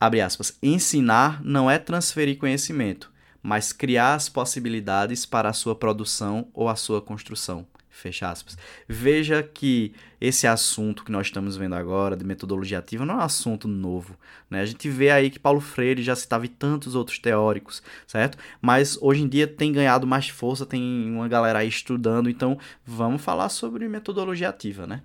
abre 0.00 0.20
aspas, 0.20 0.56
ensinar 0.62 1.42
não 1.44 1.70
é 1.70 1.78
transferir 1.78 2.38
conhecimento, 2.38 3.12
mas 3.42 3.72
criar 3.72 4.14
as 4.14 4.28
possibilidades 4.28 5.26
para 5.26 5.50
a 5.50 5.52
sua 5.52 5.74
produção 5.74 6.48
ou 6.54 6.68
a 6.68 6.76
sua 6.76 7.00
construção. 7.00 7.66
Fecha 7.96 8.30
aspas. 8.30 8.58
Veja 8.86 9.42
que 9.42 9.94
esse 10.20 10.46
assunto 10.46 11.02
que 11.02 11.10
nós 11.10 11.28
estamos 11.28 11.56
vendo 11.56 11.74
agora, 11.74 12.14
de 12.14 12.26
metodologia 12.26 12.78
ativa, 12.78 13.06
não 13.06 13.14
é 13.14 13.16
um 13.18 13.22
assunto 13.22 13.66
novo. 13.66 14.14
Né? 14.50 14.60
A 14.60 14.66
gente 14.66 14.86
vê 14.90 15.10
aí 15.10 15.30
que 15.30 15.38
Paulo 15.38 15.60
Freire 15.60 16.02
já 16.02 16.14
citava 16.14 16.44
e 16.44 16.48
tantos 16.48 16.94
outros 16.94 17.18
teóricos, 17.18 17.82
certo? 18.06 18.36
Mas 18.60 18.98
hoje 19.00 19.22
em 19.22 19.28
dia 19.28 19.46
tem 19.46 19.72
ganhado 19.72 20.06
mais 20.06 20.28
força, 20.28 20.66
tem 20.66 21.10
uma 21.10 21.26
galera 21.26 21.60
aí 21.60 21.68
estudando, 21.68 22.28
então 22.28 22.58
vamos 22.84 23.22
falar 23.22 23.48
sobre 23.48 23.88
metodologia 23.88 24.50
ativa, 24.50 24.86
né? 24.86 25.00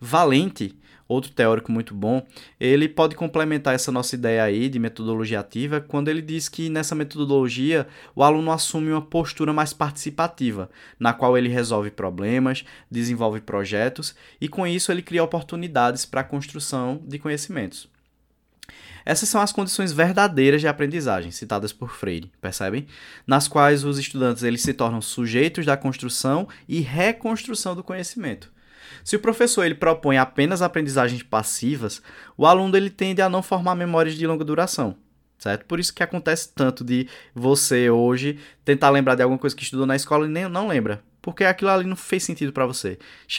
Valente, 0.00 0.74
outro 1.12 1.30
teórico 1.30 1.70
muito 1.70 1.94
bom, 1.94 2.26
ele 2.58 2.88
pode 2.88 3.14
complementar 3.14 3.74
essa 3.74 3.92
nossa 3.92 4.14
ideia 4.14 4.42
aí 4.42 4.68
de 4.68 4.78
metodologia 4.78 5.40
ativa 5.40 5.80
quando 5.80 6.08
ele 6.08 6.22
diz 6.22 6.48
que 6.48 6.68
nessa 6.68 6.94
metodologia 6.94 7.86
o 8.14 8.22
aluno 8.22 8.50
assume 8.50 8.90
uma 8.90 9.02
postura 9.02 9.52
mais 9.52 9.72
participativa, 9.72 10.70
na 10.98 11.12
qual 11.12 11.36
ele 11.36 11.48
resolve 11.48 11.90
problemas, 11.90 12.64
desenvolve 12.90 13.40
projetos 13.40 14.14
e 14.40 14.48
com 14.48 14.66
isso 14.66 14.90
ele 14.90 15.02
cria 15.02 15.22
oportunidades 15.22 16.04
para 16.04 16.22
a 16.22 16.24
construção 16.24 17.00
de 17.06 17.18
conhecimentos. 17.18 17.92
Essas 19.04 19.28
são 19.28 19.40
as 19.40 19.52
condições 19.52 19.92
verdadeiras 19.92 20.60
de 20.60 20.68
aprendizagem 20.68 21.30
citadas 21.30 21.72
por 21.72 21.90
Freire, 21.90 22.30
percebem? 22.40 22.86
Nas 23.26 23.48
quais 23.48 23.84
os 23.84 23.98
estudantes 23.98 24.42
eles 24.42 24.62
se 24.62 24.72
tornam 24.72 25.00
sujeitos 25.00 25.66
da 25.66 25.76
construção 25.76 26.48
e 26.68 26.80
reconstrução 26.80 27.74
do 27.74 27.82
conhecimento. 27.82 28.50
Se 29.04 29.16
o 29.16 29.20
professor 29.20 29.64
ele 29.64 29.74
propõe 29.74 30.18
apenas 30.18 30.62
aprendizagens 30.62 31.22
passivas, 31.22 32.02
o 32.36 32.46
aluno 32.46 32.76
ele 32.76 32.90
tende 32.90 33.22
a 33.22 33.28
não 33.28 33.42
formar 33.42 33.74
memórias 33.74 34.14
de 34.14 34.26
longa 34.26 34.44
duração, 34.44 34.96
certo? 35.38 35.64
Por 35.66 35.80
isso 35.80 35.94
que 35.94 36.02
acontece 36.02 36.52
tanto 36.54 36.84
de 36.84 37.08
você 37.34 37.90
hoje 37.90 38.38
tentar 38.64 38.90
lembrar 38.90 39.14
de 39.14 39.22
alguma 39.22 39.38
coisa 39.38 39.56
que 39.56 39.62
estudou 39.62 39.86
na 39.86 39.96
escola 39.96 40.26
e 40.26 40.30
nem 40.30 40.48
não 40.48 40.68
lembra, 40.68 41.02
porque 41.22 41.44
aquilo 41.44 41.70
ali 41.70 41.86
não 41.86 41.94
fez 41.94 42.24
sentido 42.24 42.52
para 42.52 42.66
você. 42.66 42.98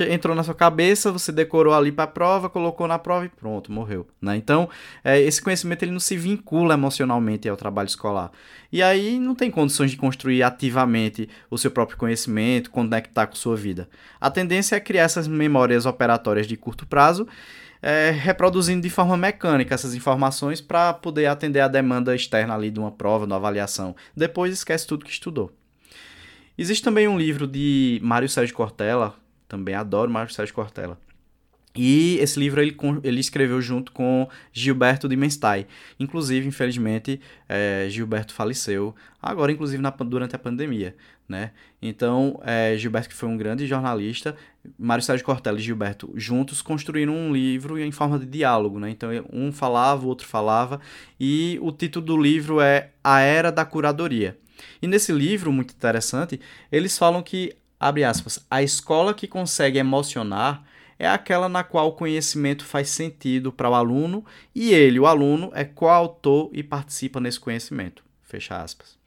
Entrou 0.09 0.33
na 0.33 0.41
sua 0.41 0.55
cabeça, 0.55 1.11
você 1.11 1.31
decorou 1.33 1.73
ali 1.73 1.91
para 1.91 2.05
a 2.05 2.07
prova, 2.07 2.49
colocou 2.49 2.87
na 2.87 2.97
prova 2.97 3.25
e 3.25 3.29
pronto, 3.29 3.71
morreu. 3.71 4.07
Né? 4.21 4.37
Então, 4.37 4.69
é, 5.03 5.19
esse 5.21 5.41
conhecimento 5.41 5.83
ele 5.83 5.91
não 5.91 5.99
se 5.99 6.15
vincula 6.15 6.73
emocionalmente 6.75 7.47
ao 7.49 7.57
trabalho 7.57 7.87
escolar. 7.87 8.31
E 8.71 8.81
aí 8.81 9.19
não 9.19 9.35
tem 9.35 9.51
condições 9.51 9.91
de 9.91 9.97
construir 9.97 10.41
ativamente 10.41 11.29
o 11.51 11.57
seu 11.57 11.69
próprio 11.69 11.97
conhecimento, 11.97 12.71
conectar 12.71 13.27
com 13.27 13.35
sua 13.35 13.57
vida. 13.57 13.89
A 14.19 14.31
tendência 14.31 14.77
é 14.77 14.79
criar 14.79 15.03
essas 15.03 15.27
memórias 15.27 15.85
operatórias 15.85 16.47
de 16.47 16.55
curto 16.55 16.87
prazo, 16.87 17.27
é, 17.81 18.11
reproduzindo 18.11 18.81
de 18.81 18.89
forma 18.89 19.17
mecânica 19.17 19.75
essas 19.75 19.93
informações 19.93 20.61
para 20.61 20.93
poder 20.93 21.25
atender 21.25 21.59
a 21.59 21.67
demanda 21.67 22.15
externa 22.15 22.55
ali 22.55 22.71
de 22.71 22.79
uma 22.79 22.91
prova, 22.91 23.27
de 23.27 23.33
uma 23.33 23.37
avaliação. 23.37 23.93
Depois 24.15 24.53
esquece 24.53 24.87
tudo 24.87 25.03
que 25.03 25.11
estudou. 25.11 25.51
Existe 26.57 26.83
também 26.83 27.07
um 27.07 27.17
livro 27.17 27.47
de 27.47 27.99
Mário 28.03 28.29
Sérgio 28.29 28.55
Cortella, 28.55 29.15
também 29.47 29.73
adoro 29.73 30.11
Mário 30.11 30.31
Sérgio 30.31 30.53
Cortella. 30.53 30.99
E 31.75 32.17
esse 32.19 32.39
livro 32.39 32.61
ele, 32.61 32.77
ele 33.03 33.19
escreveu 33.19 33.59
junto 33.59 33.91
com 33.91 34.29
Gilberto 34.51 35.09
de 35.09 35.15
Menstein. 35.15 35.65
Inclusive, 35.99 36.47
infelizmente, 36.47 37.19
é, 37.49 37.87
Gilberto 37.89 38.33
faleceu, 38.33 38.93
agora 39.19 39.51
inclusive 39.51 39.81
na, 39.81 39.89
durante 39.89 40.35
a 40.35 40.39
pandemia. 40.39 40.95
Né? 41.27 41.51
Então, 41.81 42.39
é, 42.43 42.77
Gilberto, 42.77 43.09
que 43.09 43.15
foi 43.15 43.27
um 43.27 43.37
grande 43.37 43.65
jornalista, 43.65 44.35
Mário 44.77 45.03
Sérgio 45.03 45.25
Cortella 45.25 45.57
e 45.57 45.61
Gilberto 45.63 46.11
juntos 46.15 46.61
construíram 46.61 47.15
um 47.15 47.33
livro 47.33 47.79
em 47.79 47.91
forma 47.91 48.19
de 48.19 48.27
diálogo. 48.27 48.79
Né? 48.79 48.91
Então, 48.91 49.09
um 49.31 49.51
falava, 49.51 50.05
o 50.05 50.09
outro 50.09 50.27
falava, 50.27 50.79
e 51.19 51.57
o 51.59 51.71
título 51.71 52.05
do 52.05 52.17
livro 52.21 52.61
é 52.61 52.91
A 53.03 53.21
Era 53.21 53.51
da 53.51 53.65
Curadoria. 53.65 54.37
E 54.81 54.87
nesse 54.87 55.11
livro, 55.11 55.51
muito 55.51 55.73
interessante, 55.73 56.39
eles 56.71 56.97
falam 56.97 57.21
que, 57.21 57.55
abre 57.79 58.03
aspas, 58.03 58.45
a 58.49 58.61
escola 58.61 59.13
que 59.13 59.27
consegue 59.27 59.77
emocionar 59.77 60.63
é 60.97 61.07
aquela 61.07 61.49
na 61.49 61.63
qual 61.63 61.89
o 61.89 61.93
conhecimento 61.93 62.63
faz 62.63 62.89
sentido 62.89 63.51
para 63.51 63.69
o 63.69 63.73
aluno 63.73 64.25
e 64.53 64.73
ele, 64.73 64.99
o 64.99 65.07
aluno, 65.07 65.51
é 65.53 65.63
coautor 65.63 66.49
e 66.53 66.63
participa 66.63 67.19
nesse 67.19 67.39
conhecimento. 67.39 68.03
Fecha 68.21 68.61
aspas. 68.61 68.97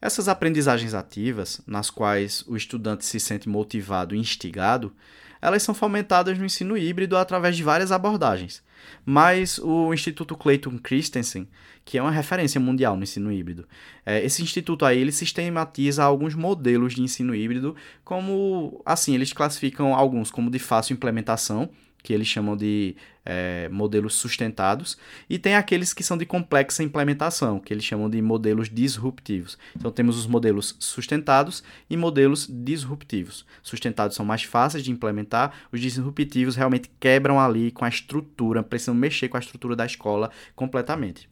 Essas 0.00 0.26
aprendizagens 0.26 0.94
ativas, 0.94 1.60
nas 1.66 1.88
quais 1.88 2.44
o 2.48 2.56
estudante 2.56 3.04
se 3.04 3.20
sente 3.20 3.48
motivado 3.48 4.14
e 4.14 4.18
instigado, 4.18 4.92
elas 5.40 5.62
são 5.62 5.74
fomentadas 5.74 6.38
no 6.38 6.44
ensino 6.44 6.76
híbrido 6.76 7.16
através 7.16 7.56
de 7.56 7.62
várias 7.62 7.92
abordagens. 7.92 8.62
Mas 9.04 9.58
o 9.58 9.92
Instituto 9.92 10.36
Clayton 10.36 10.78
Christensen, 10.78 11.48
que 11.84 11.98
é 11.98 12.02
uma 12.02 12.10
referência 12.10 12.60
mundial 12.60 12.96
no 12.96 13.02
ensino 13.02 13.32
híbrido, 13.32 13.66
é, 14.06 14.24
esse 14.24 14.42
instituto 14.42 14.84
aí 14.84 14.98
ele 14.98 15.12
sistematiza 15.12 16.04
alguns 16.04 16.34
modelos 16.34 16.94
de 16.94 17.02
ensino 17.02 17.34
híbrido, 17.34 17.74
como 18.04 18.80
assim 18.86 19.14
eles 19.14 19.32
classificam 19.32 19.94
alguns 19.94 20.30
como 20.30 20.50
de 20.50 20.58
fácil 20.58 20.94
implementação, 20.94 21.70
que 22.02 22.12
eles 22.12 22.26
chamam 22.26 22.56
de 22.56 22.96
é, 23.24 23.68
modelos 23.70 24.14
sustentados, 24.14 24.98
e 25.30 25.38
tem 25.38 25.54
aqueles 25.54 25.92
que 25.92 26.02
são 26.02 26.16
de 26.16 26.26
complexa 26.26 26.82
implementação, 26.82 27.60
que 27.60 27.72
eles 27.72 27.84
chamam 27.84 28.10
de 28.10 28.20
modelos 28.20 28.68
disruptivos. 28.68 29.56
Então 29.76 29.90
temos 29.90 30.18
os 30.18 30.26
modelos 30.26 30.76
sustentados 30.78 31.62
e 31.88 31.96
modelos 31.96 32.48
disruptivos. 32.50 33.46
Sustentados 33.62 34.16
são 34.16 34.26
mais 34.26 34.42
fáceis 34.42 34.82
de 34.82 34.90
implementar, 34.90 35.52
os 35.70 35.80
disruptivos 35.80 36.56
realmente 36.56 36.90
quebram 36.98 37.38
ali 37.38 37.70
com 37.70 37.84
a 37.84 37.88
estrutura, 37.88 38.62
precisam 38.62 38.94
mexer 38.94 39.28
com 39.28 39.36
a 39.36 39.40
estrutura 39.40 39.76
da 39.76 39.86
escola 39.86 40.30
completamente. 40.56 41.28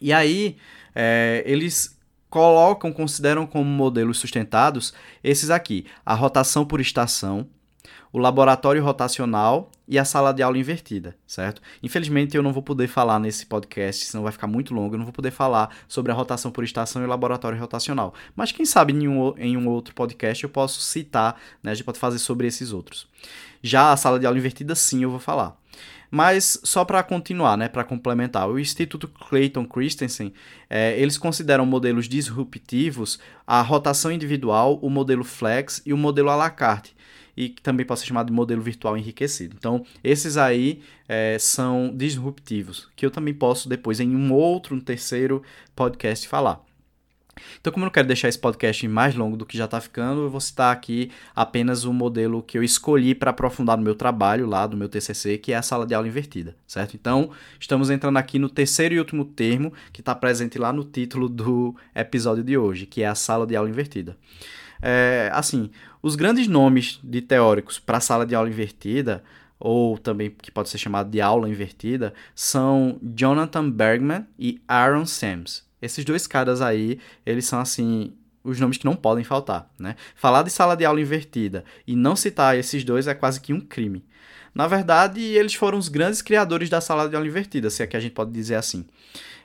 E 0.00 0.12
aí, 0.12 0.56
é, 0.94 1.42
eles 1.46 1.96
colocam, 2.28 2.92
consideram 2.92 3.46
como 3.46 3.64
modelos 3.64 4.18
sustentados 4.18 4.92
esses 5.24 5.48
aqui: 5.50 5.86
a 6.04 6.14
rotação 6.14 6.66
por 6.66 6.80
estação, 6.80 7.48
o 8.12 8.18
laboratório 8.18 8.82
rotacional 8.82 9.70
e 9.88 9.98
a 9.98 10.04
sala 10.04 10.32
de 10.32 10.42
aula 10.42 10.58
invertida, 10.58 11.16
certo? 11.26 11.62
Infelizmente 11.82 12.36
eu 12.36 12.42
não 12.42 12.52
vou 12.52 12.62
poder 12.62 12.88
falar 12.88 13.18
nesse 13.18 13.46
podcast, 13.46 14.04
senão 14.04 14.24
vai 14.24 14.32
ficar 14.32 14.46
muito 14.46 14.74
longo, 14.74 14.94
eu 14.94 14.98
não 14.98 15.04
vou 15.04 15.12
poder 15.12 15.30
falar 15.30 15.74
sobre 15.86 16.10
a 16.10 16.14
rotação 16.14 16.50
por 16.50 16.64
estação 16.64 17.02
e 17.02 17.04
o 17.04 17.08
laboratório 17.08 17.58
rotacional. 17.58 18.14
Mas 18.34 18.52
quem 18.52 18.64
sabe 18.64 18.92
em 18.92 19.06
um, 19.06 19.34
em 19.36 19.56
um 19.56 19.68
outro 19.68 19.94
podcast 19.94 20.42
eu 20.42 20.50
posso 20.50 20.80
citar, 20.80 21.40
né? 21.62 21.70
A 21.70 21.74
gente 21.74 21.84
pode 21.84 21.98
fazer 21.98 22.18
sobre 22.18 22.46
esses 22.46 22.72
outros. 22.72 23.06
Já 23.62 23.92
a 23.92 23.96
sala 23.96 24.18
de 24.18 24.26
aula 24.26 24.38
invertida, 24.38 24.74
sim, 24.74 25.02
eu 25.02 25.10
vou 25.10 25.20
falar. 25.20 25.56
Mas 26.10 26.60
só 26.62 26.84
para 26.84 27.02
continuar, 27.02 27.56
né, 27.56 27.68
para 27.68 27.84
complementar, 27.84 28.48
o 28.48 28.58
Instituto 28.58 29.08
Clayton 29.08 29.66
Christensen, 29.66 30.32
é, 30.70 30.98
eles 30.98 31.18
consideram 31.18 31.66
modelos 31.66 32.08
disruptivos 32.08 33.18
a 33.46 33.60
rotação 33.60 34.12
individual, 34.12 34.78
o 34.80 34.88
modelo 34.88 35.24
flex 35.24 35.82
e 35.84 35.92
o 35.92 35.96
modelo 35.96 36.30
à 36.30 36.36
la 36.36 36.48
carte 36.48 36.96
e 37.36 37.50
que 37.50 37.62
também 37.62 37.84
pode 37.84 38.00
ser 38.00 38.06
chamado 38.06 38.28
de 38.28 38.32
modelo 38.32 38.62
virtual 38.62 38.96
enriquecido. 38.96 39.54
Então, 39.58 39.84
esses 40.02 40.36
aí 40.36 40.80
é, 41.08 41.36
são 41.38 41.92
disruptivos, 41.94 42.88
que 42.96 43.04
eu 43.04 43.10
também 43.10 43.34
posso 43.34 43.68
depois, 43.68 44.00
em 44.00 44.14
um 44.14 44.32
outro, 44.32 44.74
um 44.74 44.80
terceiro 44.80 45.42
podcast, 45.74 46.26
falar. 46.26 46.64
Então, 47.60 47.72
como 47.72 47.84
eu 47.84 47.86
não 47.86 47.92
quero 47.92 48.08
deixar 48.08 48.28
esse 48.28 48.38
podcast 48.38 48.86
mais 48.88 49.14
longo 49.14 49.36
do 49.36 49.44
que 49.44 49.58
já 49.58 49.66
está 49.66 49.80
ficando, 49.80 50.22
eu 50.22 50.30
vou 50.30 50.40
citar 50.40 50.72
aqui 50.72 51.10
apenas 51.34 51.84
o 51.84 51.92
modelo 51.92 52.42
que 52.42 52.56
eu 52.56 52.62
escolhi 52.62 53.14
para 53.14 53.30
aprofundar 53.30 53.76
no 53.76 53.84
meu 53.84 53.94
trabalho 53.94 54.46
lá, 54.46 54.66
do 54.66 54.76
meu 54.76 54.88
TCC, 54.88 55.36
que 55.36 55.52
é 55.52 55.56
a 55.56 55.62
sala 55.62 55.86
de 55.86 55.94
aula 55.94 56.08
invertida, 56.08 56.56
certo? 56.66 56.94
Então, 56.94 57.30
estamos 57.60 57.90
entrando 57.90 58.16
aqui 58.16 58.38
no 58.38 58.48
terceiro 58.48 58.94
e 58.94 58.98
último 58.98 59.24
termo 59.24 59.72
que 59.92 60.00
está 60.00 60.14
presente 60.14 60.58
lá 60.58 60.72
no 60.72 60.84
título 60.84 61.28
do 61.28 61.76
episódio 61.94 62.42
de 62.42 62.56
hoje, 62.56 62.86
que 62.86 63.02
é 63.02 63.06
a 63.06 63.14
sala 63.14 63.46
de 63.46 63.54
aula 63.54 63.68
invertida. 63.68 64.16
É, 64.80 65.30
assim, 65.32 65.70
os 66.02 66.16
grandes 66.16 66.46
nomes 66.46 67.00
de 67.02 67.20
teóricos 67.20 67.78
para 67.78 68.00
sala 68.00 68.26
de 68.26 68.34
aula 68.34 68.48
invertida, 68.48 69.22
ou 69.58 69.98
também 69.98 70.30
que 70.30 70.50
pode 70.50 70.68
ser 70.68 70.78
chamado 70.78 71.10
de 71.10 71.20
aula 71.20 71.48
invertida, 71.48 72.12
são 72.34 72.98
Jonathan 73.02 73.70
Bergman 73.70 74.26
e 74.38 74.60
Aaron 74.68 75.06
Sams. 75.06 75.64
Esses 75.80 76.04
dois 76.04 76.26
caras 76.26 76.60
aí, 76.60 76.98
eles 77.24 77.46
são 77.46 77.60
assim 77.60 78.12
os 78.44 78.60
nomes 78.60 78.78
que 78.78 78.84
não 78.84 78.94
podem 78.94 79.24
faltar, 79.24 79.68
né? 79.78 79.96
Falar 80.14 80.42
de 80.42 80.50
sala 80.50 80.76
de 80.76 80.84
aula 80.84 81.00
invertida 81.00 81.64
e 81.86 81.96
não 81.96 82.14
citar 82.14 82.56
esses 82.56 82.84
dois 82.84 83.08
é 83.08 83.14
quase 83.14 83.40
que 83.40 83.52
um 83.52 83.60
crime. 83.60 84.04
Na 84.54 84.66
verdade, 84.66 85.20
eles 85.20 85.54
foram 85.54 85.76
os 85.76 85.88
grandes 85.88 86.22
criadores 86.22 86.70
da 86.70 86.80
sala 86.80 87.08
de 87.08 87.16
aula 87.16 87.26
invertida, 87.26 87.68
se 87.68 87.82
é 87.82 87.86
que 87.86 87.96
a 87.96 88.00
gente 88.00 88.12
pode 88.12 88.30
dizer 88.30 88.54
assim. 88.54 88.86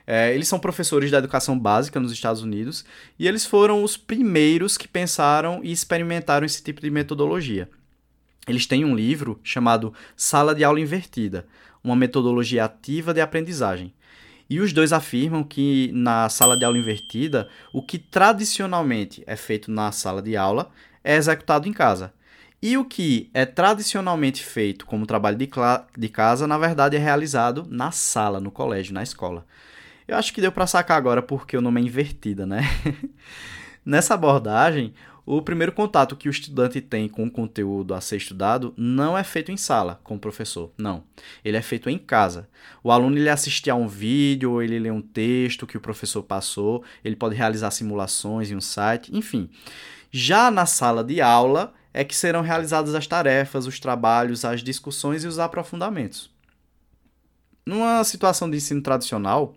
É, 0.06 0.34
eles 0.34 0.48
são 0.48 0.58
professores 0.58 1.10
da 1.10 1.18
educação 1.18 1.58
básica 1.58 2.00
nos 2.00 2.12
Estados 2.12 2.42
Unidos 2.42 2.84
e 3.18 3.28
eles 3.28 3.46
foram 3.46 3.84
os 3.84 3.96
primeiros 3.96 4.76
que 4.76 4.88
pensaram 4.88 5.60
e 5.62 5.70
experimentaram 5.70 6.44
esse 6.44 6.62
tipo 6.62 6.80
de 6.80 6.90
metodologia. 6.90 7.68
Eles 8.48 8.66
têm 8.66 8.84
um 8.84 8.94
livro 8.94 9.40
chamado 9.44 9.94
Sala 10.16 10.54
de 10.54 10.64
Aula 10.64 10.80
Invertida, 10.80 11.46
uma 11.82 11.94
metodologia 11.94 12.64
ativa 12.64 13.14
de 13.14 13.20
aprendizagem. 13.20 13.92
E 14.52 14.60
os 14.60 14.72
dois 14.72 14.92
afirmam 14.92 15.42
que 15.42 15.90
na 15.94 16.28
sala 16.28 16.58
de 16.58 16.64
aula 16.64 16.76
invertida, 16.76 17.48
o 17.72 17.82
que 17.82 17.98
tradicionalmente 17.98 19.22
é 19.26 19.34
feito 19.34 19.70
na 19.70 19.90
sala 19.92 20.20
de 20.20 20.36
aula 20.36 20.70
é 21.02 21.16
executado 21.16 21.66
em 21.66 21.72
casa. 21.72 22.12
E 22.60 22.76
o 22.76 22.84
que 22.84 23.30
é 23.32 23.46
tradicionalmente 23.46 24.44
feito 24.44 24.84
como 24.84 25.06
trabalho 25.06 25.38
de, 25.38 25.48
de 25.96 26.08
casa, 26.08 26.46
na 26.46 26.58
verdade, 26.58 26.96
é 26.96 26.98
realizado 26.98 27.66
na 27.68 27.90
sala, 27.90 28.40
no 28.40 28.50
colégio, 28.50 28.92
na 28.92 29.02
escola. 29.02 29.46
Eu 30.06 30.16
acho 30.16 30.32
que 30.32 30.40
deu 30.40 30.52
para 30.52 30.66
sacar 30.66 30.96
agora 30.96 31.22
porque 31.22 31.56
o 31.56 31.60
nome 31.60 31.80
é 31.80 31.84
invertida, 31.84 32.46
né? 32.46 32.62
Nessa 33.84 34.14
abordagem, 34.14 34.94
o 35.24 35.40
primeiro 35.40 35.72
contato 35.72 36.16
que 36.16 36.28
o 36.28 36.30
estudante 36.30 36.80
tem 36.80 37.08
com 37.08 37.24
o 37.24 37.30
conteúdo 37.30 37.94
a 37.94 38.00
ser 38.00 38.16
estudado 38.16 38.74
não 38.76 39.16
é 39.16 39.22
feito 39.22 39.52
em 39.52 39.56
sala 39.56 40.00
com 40.02 40.16
o 40.16 40.18
professor, 40.18 40.72
não. 40.76 41.04
Ele 41.44 41.56
é 41.56 41.62
feito 41.62 41.88
em 41.88 41.98
casa. 41.98 42.48
O 42.82 42.90
aluno 42.90 43.16
ele 43.16 43.28
assiste 43.28 43.70
a 43.70 43.74
um 43.74 43.86
vídeo, 43.86 44.60
ele 44.60 44.78
lê 44.78 44.90
um 44.90 45.00
texto 45.00 45.66
que 45.66 45.76
o 45.76 45.80
professor 45.80 46.22
passou, 46.22 46.82
ele 47.04 47.14
pode 47.14 47.36
realizar 47.36 47.70
simulações 47.70 48.50
em 48.50 48.56
um 48.56 48.60
site, 48.60 49.16
enfim. 49.16 49.48
Já 50.10 50.50
na 50.50 50.66
sala 50.66 51.04
de 51.04 51.20
aula, 51.20 51.72
é 51.94 52.04
que 52.04 52.16
serão 52.16 52.40
realizadas 52.40 52.94
as 52.94 53.06
tarefas, 53.06 53.66
os 53.66 53.78
trabalhos, 53.78 54.44
as 54.44 54.62
discussões 54.62 55.24
e 55.24 55.26
os 55.26 55.38
aprofundamentos. 55.38 56.30
Numa 57.64 58.02
situação 58.02 58.50
de 58.50 58.56
ensino 58.56 58.82
tradicional, 58.82 59.54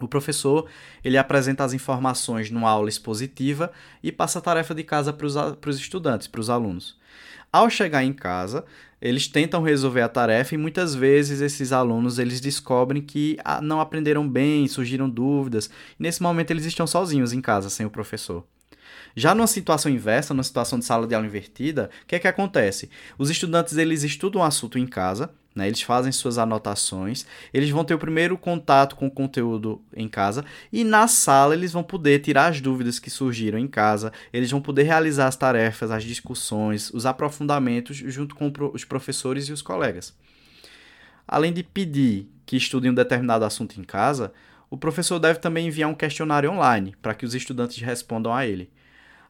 o 0.00 0.08
professor 0.08 0.66
ele 1.02 1.16
apresenta 1.16 1.64
as 1.64 1.72
informações 1.72 2.50
numa 2.50 2.70
aula 2.70 2.88
expositiva 2.88 3.72
e 4.02 4.12
passa 4.12 4.38
a 4.38 4.42
tarefa 4.42 4.74
de 4.74 4.82
casa 4.82 5.12
para 5.12 5.26
os 5.26 5.76
estudantes, 5.76 6.26
para 6.26 6.40
os 6.40 6.50
alunos. 6.50 6.98
Ao 7.52 7.70
chegar 7.70 8.04
em 8.04 8.12
casa, 8.12 8.64
eles 9.00 9.28
tentam 9.28 9.62
resolver 9.62 10.02
a 10.02 10.08
tarefa 10.08 10.54
e 10.54 10.58
muitas 10.58 10.94
vezes 10.94 11.40
esses 11.40 11.72
alunos 11.72 12.18
eles 12.18 12.40
descobrem 12.40 13.00
que 13.00 13.38
ah, 13.44 13.60
não 13.60 13.80
aprenderam 13.80 14.28
bem, 14.28 14.66
surgiram 14.68 15.08
dúvidas. 15.08 15.70
Nesse 15.98 16.22
momento 16.22 16.50
eles 16.50 16.64
estão 16.64 16.86
sozinhos 16.86 17.32
em 17.32 17.40
casa 17.40 17.70
sem 17.70 17.86
o 17.86 17.90
professor. 17.90 18.44
Já 19.14 19.34
numa 19.34 19.46
situação 19.46 19.90
inversa, 19.90 20.34
numa 20.34 20.42
situação 20.42 20.78
de 20.78 20.84
sala 20.84 21.06
de 21.06 21.14
aula 21.14 21.26
invertida, 21.26 21.90
o 22.02 22.06
que 22.06 22.16
é 22.16 22.18
que 22.18 22.28
acontece? 22.28 22.90
Os 23.16 23.30
estudantes 23.30 23.76
eles 23.76 24.02
estudam 24.02 24.42
o 24.42 24.44
assunto 24.44 24.78
em 24.78 24.86
casa, 24.86 25.30
né? 25.56 25.66
Eles 25.66 25.80
fazem 25.80 26.12
suas 26.12 26.36
anotações, 26.36 27.26
eles 27.52 27.70
vão 27.70 27.82
ter 27.82 27.94
o 27.94 27.98
primeiro 27.98 28.36
contato 28.36 28.94
com 28.94 29.06
o 29.06 29.10
conteúdo 29.10 29.80
em 29.94 30.06
casa 30.06 30.44
e 30.70 30.84
na 30.84 31.08
sala 31.08 31.54
eles 31.54 31.72
vão 31.72 31.82
poder 31.82 32.20
tirar 32.20 32.48
as 32.48 32.60
dúvidas 32.60 32.98
que 32.98 33.08
surgiram 33.08 33.58
em 33.58 33.66
casa, 33.66 34.12
eles 34.32 34.50
vão 34.50 34.60
poder 34.60 34.82
realizar 34.82 35.26
as 35.26 35.36
tarefas, 35.36 35.90
as 35.90 36.04
discussões, 36.04 36.90
os 36.92 37.06
aprofundamentos 37.06 37.96
junto 37.96 38.34
com 38.34 38.52
os 38.74 38.84
professores 38.84 39.48
e 39.48 39.52
os 39.52 39.62
colegas. 39.62 40.14
Além 41.26 41.52
de 41.52 41.62
pedir 41.62 42.30
que 42.44 42.56
estudem 42.56 42.90
um 42.90 42.94
determinado 42.94 43.44
assunto 43.44 43.80
em 43.80 43.84
casa, 43.84 44.32
o 44.70 44.76
professor 44.76 45.18
deve 45.18 45.38
também 45.38 45.66
enviar 45.66 45.88
um 45.88 45.94
questionário 45.94 46.50
online 46.50 46.94
para 47.00 47.14
que 47.14 47.24
os 47.24 47.34
estudantes 47.34 47.82
respondam 47.82 48.34
a 48.34 48.46
ele. 48.46 48.70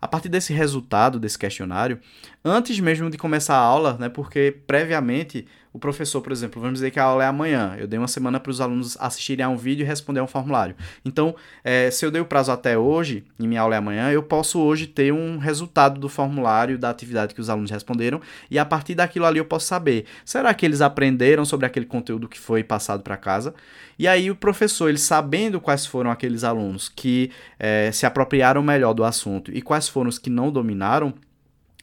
A 0.00 0.06
partir 0.06 0.28
desse 0.28 0.52
resultado 0.52 1.18
desse 1.18 1.38
questionário, 1.38 1.98
antes 2.44 2.78
mesmo 2.78 3.10
de 3.10 3.16
começar 3.16 3.56
a 3.56 3.60
aula, 3.60 3.96
né, 3.98 4.08
porque 4.08 4.54
previamente 4.66 5.46
o 5.76 5.78
professor, 5.78 6.22
por 6.22 6.32
exemplo, 6.32 6.58
vamos 6.58 6.78
dizer 6.78 6.90
que 6.90 6.98
a 6.98 7.04
aula 7.04 7.22
é 7.22 7.26
amanhã, 7.26 7.76
eu 7.78 7.86
dei 7.86 7.98
uma 7.98 8.08
semana 8.08 8.40
para 8.40 8.50
os 8.50 8.62
alunos 8.62 8.96
assistirem 8.98 9.44
a 9.44 9.48
um 9.50 9.58
vídeo 9.58 9.84
e 9.84 9.86
responder 9.86 10.20
a 10.20 10.22
um 10.22 10.26
formulário. 10.26 10.74
Então, 11.04 11.36
é, 11.62 11.90
se 11.90 12.06
eu 12.06 12.10
dei 12.10 12.18
o 12.18 12.24
prazo 12.24 12.50
até 12.50 12.78
hoje, 12.78 13.26
e 13.38 13.46
minha 13.46 13.60
aula 13.60 13.74
é 13.74 13.78
amanhã, 13.78 14.10
eu 14.10 14.22
posso 14.22 14.58
hoje 14.58 14.86
ter 14.86 15.12
um 15.12 15.36
resultado 15.36 16.00
do 16.00 16.08
formulário, 16.08 16.78
da 16.78 16.88
atividade 16.88 17.34
que 17.34 17.42
os 17.42 17.50
alunos 17.50 17.70
responderam, 17.70 18.22
e 18.50 18.58
a 18.58 18.64
partir 18.64 18.94
daquilo 18.94 19.26
ali 19.26 19.38
eu 19.38 19.44
posso 19.44 19.66
saber, 19.66 20.06
será 20.24 20.54
que 20.54 20.64
eles 20.64 20.80
aprenderam 20.80 21.44
sobre 21.44 21.66
aquele 21.66 21.84
conteúdo 21.84 22.26
que 22.26 22.40
foi 22.40 22.64
passado 22.64 23.02
para 23.02 23.18
casa? 23.18 23.54
E 23.98 24.08
aí 24.08 24.30
o 24.30 24.34
professor, 24.34 24.88
ele 24.88 24.96
sabendo 24.96 25.60
quais 25.60 25.84
foram 25.84 26.10
aqueles 26.10 26.42
alunos 26.42 26.88
que 26.88 27.30
é, 27.58 27.90
se 27.92 28.06
apropriaram 28.06 28.62
melhor 28.62 28.94
do 28.94 29.04
assunto 29.04 29.54
e 29.54 29.60
quais 29.60 29.90
foram 29.90 30.08
os 30.08 30.18
que 30.18 30.30
não 30.30 30.50
dominaram, 30.50 31.12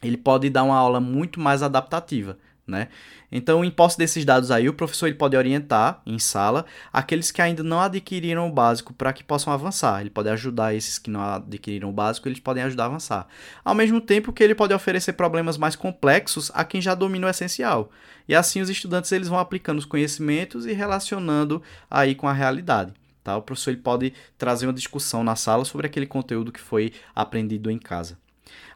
ele 0.02 0.16
pode 0.16 0.50
dar 0.50 0.64
uma 0.64 0.76
aula 0.76 0.98
muito 0.98 1.38
mais 1.38 1.62
adaptativa 1.62 2.36
né? 2.66 2.88
Então, 3.30 3.64
em 3.64 3.70
posse 3.70 3.98
desses 3.98 4.24
dados 4.24 4.50
aí, 4.50 4.68
o 4.68 4.72
professor 4.72 5.06
ele 5.06 5.16
pode 5.16 5.36
orientar 5.36 6.00
em 6.06 6.18
sala 6.18 6.64
aqueles 6.92 7.30
que 7.30 7.42
ainda 7.42 7.62
não 7.62 7.80
adquiriram 7.80 8.48
o 8.48 8.52
básico 8.52 8.94
para 8.94 9.12
que 9.12 9.22
possam 9.22 9.52
avançar. 9.52 10.00
Ele 10.00 10.10
pode 10.10 10.28
ajudar 10.30 10.74
esses 10.74 10.98
que 10.98 11.10
não 11.10 11.20
adquiriram 11.20 11.90
o 11.90 11.92
básico, 11.92 12.28
eles 12.28 12.40
podem 12.40 12.62
ajudar 12.62 12.84
a 12.84 12.86
avançar. 12.86 13.26
Ao 13.64 13.74
mesmo 13.74 14.00
tempo 14.00 14.32
que 14.32 14.42
ele 14.42 14.54
pode 14.54 14.72
oferecer 14.72 15.12
problemas 15.12 15.58
mais 15.58 15.76
complexos 15.76 16.50
a 16.54 16.64
quem 16.64 16.80
já 16.80 16.94
domina 16.94 17.26
o 17.26 17.30
essencial. 17.30 17.90
E 18.26 18.34
assim 18.34 18.60
os 18.60 18.70
estudantes 18.70 19.12
eles 19.12 19.28
vão 19.28 19.38
aplicando 19.38 19.78
os 19.78 19.84
conhecimentos 19.84 20.64
e 20.64 20.72
relacionando 20.72 21.62
aí 21.90 22.14
com 22.14 22.26
a 22.28 22.32
realidade. 22.32 22.94
Tá? 23.22 23.36
O 23.36 23.42
professor 23.42 23.70
ele 23.70 23.80
pode 23.80 24.12
trazer 24.38 24.66
uma 24.66 24.72
discussão 24.72 25.24
na 25.24 25.36
sala 25.36 25.64
sobre 25.64 25.86
aquele 25.86 26.06
conteúdo 26.06 26.52
que 26.52 26.60
foi 26.60 26.92
aprendido 27.14 27.70
em 27.70 27.78
casa. 27.78 28.18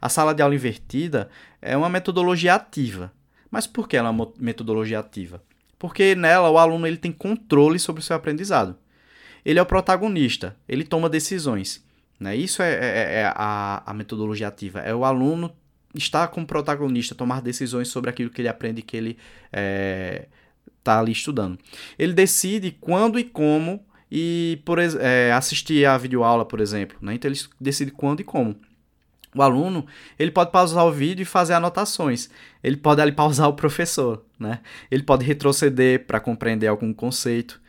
A 0.01 0.09
sala 0.09 0.35
de 0.35 0.43
aula 0.43 0.55
invertida 0.55 1.29
é 1.61 1.77
uma 1.77 1.89
metodologia 1.89 2.55
ativa 2.55 3.13
mas 3.51 3.67
por 3.67 3.89
que 3.89 3.97
ela 3.97 4.09
é 4.09 4.11
uma 4.11 4.33
metodologia 4.39 4.99
ativa? 4.99 5.43
Porque 5.79 6.15
nela 6.15 6.51
o 6.51 6.59
aluno 6.59 6.87
ele 6.87 6.97
tem 6.97 7.13
controle 7.13 7.79
sobre 7.79 8.01
o 8.01 8.05
seu 8.05 8.17
aprendizado. 8.17 8.77
Ele 9.45 9.59
é 9.59 9.63
o 9.63 9.67
protagonista, 9.67 10.57
ele 10.69 10.85
toma 10.85 11.09
decisões. 11.09 11.85
Né? 12.19 12.37
Isso 12.37 12.63
é, 12.63 12.73
é, 12.73 13.15
é 13.21 13.33
a, 13.35 13.83
a 13.87 13.95
metodologia 13.95 14.49
ativa. 14.49 14.81
É 14.81 14.95
o 14.95 15.05
aluno 15.05 15.55
estar 15.95 16.29
como 16.29 16.47
protagonista, 16.47 17.15
tomar 17.15 17.41
decisões 17.41 17.89
sobre 17.89 18.11
aquilo 18.11 18.31
que 18.31 18.41
ele 18.41 18.49
aprende 18.49 18.83
que 18.83 18.97
ele 18.97 19.11
está 19.11 19.21
é, 19.53 20.29
tá 20.83 20.99
ali 20.99 21.13
estudando. 21.13 21.59
Ele 21.99 22.13
decide 22.13 22.73
quando 22.73 23.19
e 23.19 23.25
como 23.25 23.85
e 24.11 24.61
por 24.65 24.79
é, 24.79 25.33
assistir 25.33 25.87
a 25.87 25.97
videoaula, 25.97 26.45
por 26.45 26.61
exemplo. 26.61 26.99
Né? 27.01 27.15
Então 27.15 27.31
ele 27.31 27.39
decide 27.61 27.91
quando 27.91 28.21
e 28.21 28.25
como. 28.25 28.57
O 29.35 29.43
aluno, 29.43 29.87
ele 30.19 30.31
pode 30.31 30.51
pausar 30.51 30.87
o 30.87 30.93
vídeo 30.93 31.23
e 31.23 31.27
fazer 31.27 31.55
anotações. 31.55 32.31
Ele 32.63 32.77
pode 32.77 33.01
ali 33.01 33.13
pausar 33.13 33.49
o 33.49 33.53
professor, 33.53 34.25
né? 34.39 34.61
Ele 34.91 35.03
pode 35.03 35.25
retroceder 35.25 36.07
para 36.07 36.19
compreender 36.19 36.67
algum 36.67 36.93
conceito. 36.93 37.61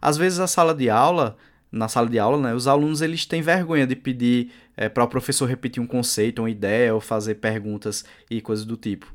Às 0.00 0.16
vezes 0.16 0.38
a 0.38 0.46
sala 0.46 0.74
de 0.74 0.90
aula, 0.90 1.36
na 1.72 1.88
sala 1.88 2.08
de 2.08 2.18
aula, 2.18 2.40
né, 2.40 2.54
os 2.54 2.66
alunos 2.66 3.00
eles 3.02 3.26
têm 3.26 3.42
vergonha 3.42 3.86
de 3.86 3.96
pedir 3.96 4.52
é, 4.76 4.88
para 4.88 5.04
o 5.04 5.08
professor 5.08 5.46
repetir 5.46 5.82
um 5.82 5.86
conceito, 5.86 6.42
uma 6.42 6.50
ideia 6.50 6.94
ou 6.94 7.00
fazer 7.00 7.36
perguntas 7.36 8.04
e 8.30 8.40
coisas 8.40 8.64
do 8.64 8.76
tipo. 8.76 9.12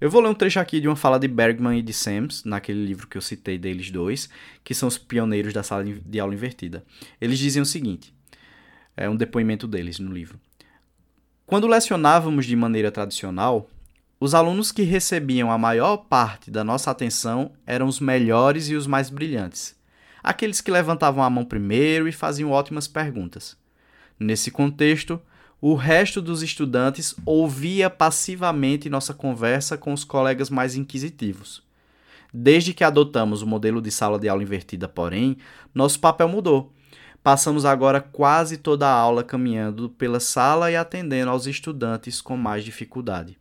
Eu 0.00 0.10
vou 0.10 0.22
ler 0.22 0.28
um 0.28 0.34
trecho 0.34 0.58
aqui 0.58 0.80
de 0.80 0.88
uma 0.88 0.96
fala 0.96 1.18
de 1.18 1.28
Bergman 1.28 1.78
e 1.78 1.82
de 1.82 1.92
Sams, 1.92 2.42
naquele 2.44 2.84
livro 2.84 3.06
que 3.06 3.18
eu 3.18 3.22
citei 3.22 3.58
deles 3.58 3.90
dois, 3.90 4.30
que 4.64 4.74
são 4.74 4.88
os 4.88 4.96
pioneiros 4.96 5.52
da 5.52 5.62
sala 5.62 5.84
de 5.84 6.18
aula 6.18 6.32
invertida. 6.32 6.82
Eles 7.20 7.38
dizem 7.38 7.60
o 7.60 7.66
seguinte: 7.66 8.14
é 8.96 9.08
um 9.10 9.16
depoimento 9.16 9.68
deles 9.68 9.98
no 9.98 10.10
livro. 10.10 10.40
Quando 11.50 11.66
lecionávamos 11.66 12.46
de 12.46 12.54
maneira 12.54 12.92
tradicional, 12.92 13.68
os 14.20 14.34
alunos 14.36 14.70
que 14.70 14.82
recebiam 14.82 15.50
a 15.50 15.58
maior 15.58 15.96
parte 15.96 16.48
da 16.48 16.62
nossa 16.62 16.92
atenção 16.92 17.50
eram 17.66 17.88
os 17.88 17.98
melhores 17.98 18.68
e 18.68 18.76
os 18.76 18.86
mais 18.86 19.10
brilhantes, 19.10 19.74
aqueles 20.22 20.60
que 20.60 20.70
levantavam 20.70 21.24
a 21.24 21.28
mão 21.28 21.44
primeiro 21.44 22.06
e 22.06 22.12
faziam 22.12 22.52
ótimas 22.52 22.86
perguntas. 22.86 23.56
Nesse 24.16 24.48
contexto, 24.52 25.20
o 25.60 25.74
resto 25.74 26.22
dos 26.22 26.40
estudantes 26.40 27.16
ouvia 27.26 27.90
passivamente 27.90 28.88
nossa 28.88 29.12
conversa 29.12 29.76
com 29.76 29.92
os 29.92 30.04
colegas 30.04 30.50
mais 30.50 30.76
inquisitivos. 30.76 31.64
Desde 32.32 32.72
que 32.72 32.84
adotamos 32.84 33.42
o 33.42 33.46
modelo 33.48 33.82
de 33.82 33.90
sala 33.90 34.20
de 34.20 34.28
aula 34.28 34.44
invertida, 34.44 34.86
porém, 34.86 35.36
nosso 35.74 35.98
papel 35.98 36.28
mudou 36.28 36.72
Passamos 37.22 37.64
agora 37.64 38.00
quase 38.00 38.56
toda 38.56 38.86
a 38.86 38.92
aula 38.92 39.22
caminhando 39.22 39.90
pela 39.90 40.20
sala 40.20 40.70
e 40.70 40.76
atendendo 40.76 41.30
aos 41.30 41.46
estudantes 41.46 42.20
com 42.20 42.36
mais 42.36 42.64
dificuldade. 42.64 43.38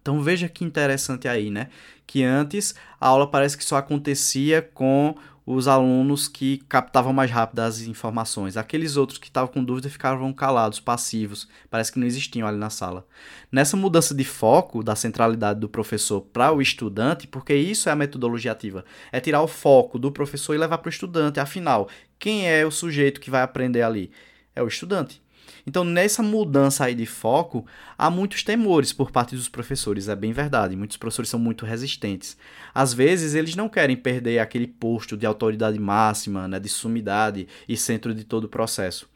Então 0.00 0.22
veja 0.22 0.48
que 0.48 0.64
interessante 0.64 1.28
aí, 1.28 1.50
né? 1.50 1.68
Que 2.06 2.24
antes 2.24 2.74
a 2.98 3.08
aula 3.08 3.30
parece 3.30 3.58
que 3.58 3.64
só 3.64 3.76
acontecia 3.76 4.62
com 4.62 5.14
os 5.50 5.66
alunos 5.66 6.28
que 6.28 6.58
captavam 6.68 7.10
mais 7.10 7.30
rápido 7.30 7.60
as 7.60 7.80
informações. 7.80 8.58
Aqueles 8.58 8.98
outros 8.98 9.18
que 9.18 9.28
estavam 9.28 9.50
com 9.50 9.64
dúvida 9.64 9.88
ficavam 9.88 10.30
calados, 10.30 10.78
passivos, 10.78 11.48
parece 11.70 11.90
que 11.90 11.98
não 11.98 12.06
existiam 12.06 12.46
ali 12.46 12.58
na 12.58 12.68
sala. 12.68 13.06
Nessa 13.50 13.74
mudança 13.74 14.14
de 14.14 14.24
foco 14.24 14.82
da 14.82 14.94
centralidade 14.94 15.58
do 15.58 15.66
professor 15.66 16.20
para 16.20 16.52
o 16.52 16.60
estudante, 16.60 17.26
porque 17.26 17.54
isso 17.54 17.88
é 17.88 17.92
a 17.92 17.96
metodologia 17.96 18.52
ativa, 18.52 18.84
é 19.10 19.20
tirar 19.20 19.40
o 19.40 19.48
foco 19.48 19.98
do 19.98 20.12
professor 20.12 20.54
e 20.54 20.58
levar 20.58 20.76
para 20.78 20.88
o 20.88 20.92
estudante. 20.92 21.40
Afinal, 21.40 21.88
quem 22.18 22.46
é 22.46 22.66
o 22.66 22.70
sujeito 22.70 23.18
que 23.18 23.30
vai 23.30 23.40
aprender 23.40 23.80
ali? 23.80 24.10
É 24.54 24.62
o 24.62 24.68
estudante. 24.68 25.22
Então, 25.68 25.84
nessa 25.84 26.22
mudança 26.22 26.86
aí 26.86 26.94
de 26.94 27.04
foco, 27.04 27.66
há 27.98 28.08
muitos 28.08 28.42
temores 28.42 28.90
por 28.90 29.10
parte 29.10 29.36
dos 29.36 29.50
professores, 29.50 30.08
é 30.08 30.16
bem 30.16 30.32
verdade. 30.32 30.74
Muitos 30.74 30.96
professores 30.96 31.28
são 31.28 31.38
muito 31.38 31.66
resistentes. 31.66 32.38
Às 32.74 32.94
vezes, 32.94 33.34
eles 33.34 33.54
não 33.54 33.68
querem 33.68 33.94
perder 33.94 34.38
aquele 34.38 34.66
posto 34.66 35.14
de 35.14 35.26
autoridade 35.26 35.78
máxima, 35.78 36.48
né, 36.48 36.58
de 36.58 36.70
sumidade 36.70 37.46
e 37.68 37.76
centro 37.76 38.14
de 38.14 38.24
todo 38.24 38.44
o 38.44 38.48
processo. 38.48 39.06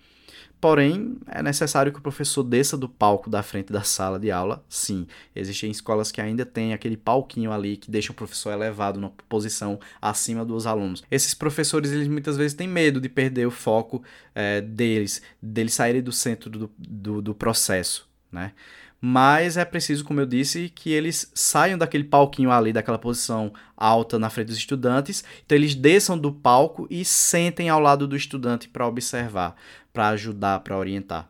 Porém, 0.62 1.18
é 1.26 1.42
necessário 1.42 1.90
que 1.90 1.98
o 1.98 2.02
professor 2.02 2.44
desça 2.44 2.76
do 2.76 2.88
palco 2.88 3.28
da 3.28 3.42
frente 3.42 3.72
da 3.72 3.82
sala 3.82 4.16
de 4.16 4.30
aula. 4.30 4.64
Sim, 4.68 5.08
existem 5.34 5.72
escolas 5.72 6.12
que 6.12 6.20
ainda 6.20 6.46
têm 6.46 6.72
aquele 6.72 6.96
palquinho 6.96 7.50
ali 7.50 7.76
que 7.76 7.90
deixa 7.90 8.12
o 8.12 8.14
professor 8.14 8.52
elevado 8.52 9.00
numa 9.00 9.12
posição 9.28 9.80
acima 10.00 10.44
dos 10.44 10.64
alunos. 10.64 11.02
Esses 11.10 11.34
professores, 11.34 11.90
eles 11.90 12.06
muitas 12.06 12.36
vezes 12.36 12.54
têm 12.54 12.68
medo 12.68 13.00
de 13.00 13.08
perder 13.08 13.44
o 13.44 13.50
foco 13.50 14.04
é, 14.36 14.60
deles, 14.60 15.20
deles 15.42 15.74
saírem 15.74 16.00
do 16.00 16.12
centro 16.12 16.48
do, 16.48 16.70
do, 16.78 17.20
do 17.20 17.34
processo, 17.34 18.08
né? 18.30 18.52
mas 19.04 19.56
é 19.56 19.64
preciso, 19.64 20.04
como 20.04 20.20
eu 20.20 20.26
disse, 20.26 20.68
que 20.72 20.92
eles 20.92 21.28
saiam 21.34 21.76
daquele 21.76 22.04
palquinho 22.04 22.52
ali, 22.52 22.72
daquela 22.72 22.98
posição 22.98 23.52
alta 23.76 24.16
na 24.16 24.30
frente 24.30 24.46
dos 24.46 24.56
estudantes, 24.56 25.24
então 25.44 25.58
eles 25.58 25.74
desçam 25.74 26.16
do 26.16 26.30
palco 26.30 26.86
e 26.88 27.04
sentem 27.04 27.68
ao 27.68 27.80
lado 27.80 28.06
do 28.06 28.14
estudante 28.14 28.68
para 28.68 28.86
observar, 28.86 29.56
para 29.92 30.08
ajudar, 30.08 30.60
para 30.60 30.76
orientar. 30.76 31.28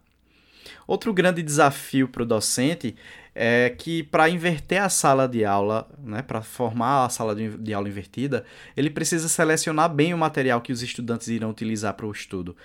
Outro 0.86 1.12
grande 1.12 1.42
desafio 1.42 2.08
para 2.08 2.22
o 2.22 2.26
docente 2.26 2.94
é 3.34 3.70
que 3.70 4.02
para 4.02 4.28
inverter 4.28 4.82
a 4.82 4.88
sala 4.88 5.26
de 5.26 5.44
aula, 5.44 5.88
né, 5.98 6.22
para 6.22 6.42
formar 6.42 7.06
a 7.06 7.08
sala 7.08 7.34
de 7.34 7.72
aula 7.72 7.88
invertida, 7.88 8.44
ele 8.76 8.90
precisa 8.90 9.28
selecionar 9.28 9.92
bem 9.92 10.12
o 10.12 10.18
material 10.18 10.60
que 10.60 10.72
os 10.72 10.82
estudantes 10.82 11.28
irão 11.28 11.50
utilizar 11.50 11.94
para 11.94 12.06
o 12.06 12.12
estudo. 12.12 12.56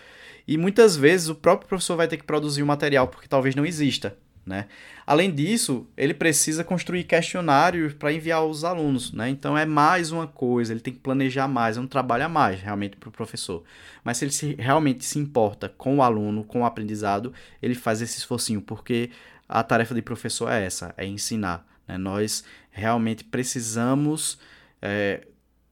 E 0.48 0.58
muitas 0.58 0.96
vezes 0.96 1.30
o 1.30 1.36
próprio 1.36 1.68
professor 1.68 1.96
vai 1.96 2.08
ter 2.08 2.18
que 2.18 2.24
produzir 2.24 2.64
o 2.64 2.68
material 2.68 3.08
porque 3.08 3.28
talvez 3.28 3.56
não 3.56 3.66
exista 3.66 4.18
Né? 4.48 4.66
Além 5.06 5.30
disso, 5.30 5.86
ele 5.98 6.14
precisa 6.14 6.64
construir 6.64 7.04
questionários 7.04 7.94
para 7.94 8.14
enviar 8.14 8.40
aos 8.40 8.64
alunos. 8.64 9.12
Né? 9.12 9.30
Então 9.30 9.58
é 9.58 9.66
mais 9.66 10.10
uma 10.12 10.26
coisa, 10.26 10.72
ele 10.72 10.80
tem 10.80 10.94
que 10.94 11.02
planejar 11.02 11.50
mais, 11.50 11.76
é 11.76 11.82
um 11.82 11.86
trabalho 11.86 12.24
a 12.24 12.30
mais 12.30 12.62
realmente 12.62 12.96
para 12.96 13.10
o 13.10 13.12
professor. 13.12 13.62
Mas 14.06 14.18
se 14.18 14.26
ele 14.26 14.32
se, 14.32 14.56
realmente 14.56 15.04
se 15.04 15.20
importa 15.20 15.68
com 15.68 15.98
o 15.98 16.02
aluno, 16.02 16.46
com 16.46 16.62
o 16.62 16.66
aprendizado, 16.66 17.34
ele 17.62 17.76
faz 17.76 18.02
esse 18.02 18.20
esforcinho, 18.20 18.62
porque 18.62 19.12
a 19.50 19.62
tarefa 19.64 19.94
de 19.94 20.02
professor 20.02 20.50
é 20.50 20.66
essa, 20.66 20.94
é 20.96 21.06
ensinar. 21.06 21.68
Né? 21.86 21.98
Nós 21.98 22.46
realmente 22.72 23.26
precisamos 23.26 24.40
é, 24.82 25.28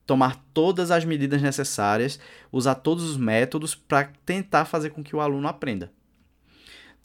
tomar 0.06 0.36
todas 0.54 0.92
as 0.92 1.06
medidas 1.06 1.42
necessárias, 1.42 2.20
usar 2.52 2.76
todos 2.76 3.10
os 3.10 3.16
métodos 3.16 3.74
para 3.74 4.12
tentar 4.26 4.66
fazer 4.66 4.90
com 4.90 5.02
que 5.02 5.16
o 5.16 5.22
aluno 5.22 5.48
aprenda. 5.48 5.92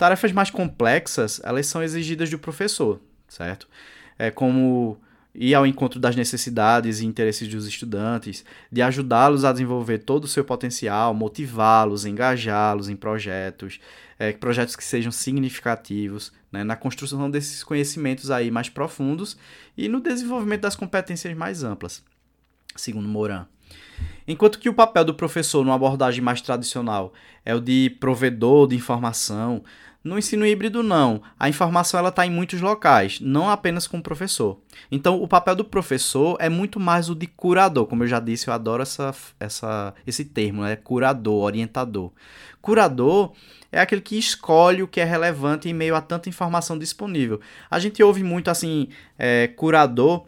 Tarefas 0.01 0.33
mais 0.33 0.49
complexas, 0.49 1.43
elas 1.45 1.67
são 1.67 1.83
exigidas 1.83 2.31
do 2.31 2.39
professor, 2.39 2.99
certo? 3.29 3.69
É 4.19 4.31
como 4.31 4.99
ir 5.35 5.55
ao 5.55 5.67
encontro 5.67 6.01
das 6.01 6.17
necessidades 6.17 7.01
e 7.01 7.05
interesses 7.05 7.47
dos 7.47 7.67
estudantes, 7.67 8.43
de 8.73 8.81
ajudá-los 8.81 9.45
a 9.45 9.53
desenvolver 9.53 9.99
todo 9.99 10.25
o 10.25 10.27
seu 10.27 10.43
potencial, 10.43 11.13
motivá-los, 11.13 12.07
engajá-los 12.07 12.89
em 12.89 12.97
projetos, 12.97 13.79
é, 14.19 14.33
projetos 14.33 14.75
que 14.75 14.83
sejam 14.83 15.13
significativos, 15.13 16.33
né, 16.51 16.65
na 16.65 16.77
construção 16.77 17.31
desses 17.31 17.63
conhecimentos 17.63 18.31
aí 18.31 18.51
mais 18.51 18.71
profundos 18.71 19.37
e 19.77 19.87
no 19.87 20.01
desenvolvimento 20.01 20.63
das 20.63 20.77
competências 20.77 21.37
mais 21.37 21.63
amplas, 21.63 22.03
segundo 22.75 23.07
Moran. 23.07 23.45
Enquanto 24.27 24.59
que 24.59 24.69
o 24.69 24.75
papel 24.75 25.05
do 25.05 25.15
professor 25.15 25.63
numa 25.63 25.75
abordagem 25.75 26.23
mais 26.23 26.41
tradicional 26.41 27.13
é 27.45 27.55
o 27.55 27.61
de 27.61 27.91
provedor 28.01 28.67
de 28.67 28.77
informação, 28.77 29.63
no 30.03 30.19
ensino 30.19 30.47
híbrido, 30.47 30.83
não. 30.83 31.23
A 31.39 31.49
informação 31.49 32.07
está 32.07 32.27
em 32.27 32.31
muitos 32.31 32.61
locais, 32.61 33.21
não 33.21 33.51
apenas 33.51 33.87
com 33.87 33.99
o 33.99 34.03
professor. 34.03 34.59
Então, 34.91 35.23
o 35.23 35.29
papel 35.29 35.55
do 35.55 35.65
professor 35.65 36.37
é 36.41 36.49
muito 36.49 36.81
mais 36.81 37.11
o 37.11 37.15
de 37.15 37.27
curador. 37.27 37.87
Como 37.87 38.05
eu 38.05 38.09
já 38.09 38.19
disse, 38.19 38.49
eu 38.49 38.55
adoro 38.55 38.83
essa, 38.83 39.15
essa, 39.39 39.95
esse 40.07 40.25
termo, 40.25 40.63
né? 40.63 40.77
curador, 40.77 41.45
orientador. 41.45 42.13
Curador 42.63 43.33
é 43.71 43.81
aquele 43.81 44.01
que 44.01 44.19
escolhe 44.19 44.83
o 44.83 44.89
que 44.89 45.01
é 45.01 45.05
relevante 45.05 45.69
em 45.69 45.75
meio 45.75 45.95
a 45.95 46.01
tanta 46.01 46.29
informação 46.29 46.79
disponível. 46.79 47.41
A 47.71 47.79
gente 47.79 48.03
ouve 48.03 48.23
muito 48.23 48.51
assim, 48.51 48.89
é, 49.19 49.49
curador, 49.49 50.25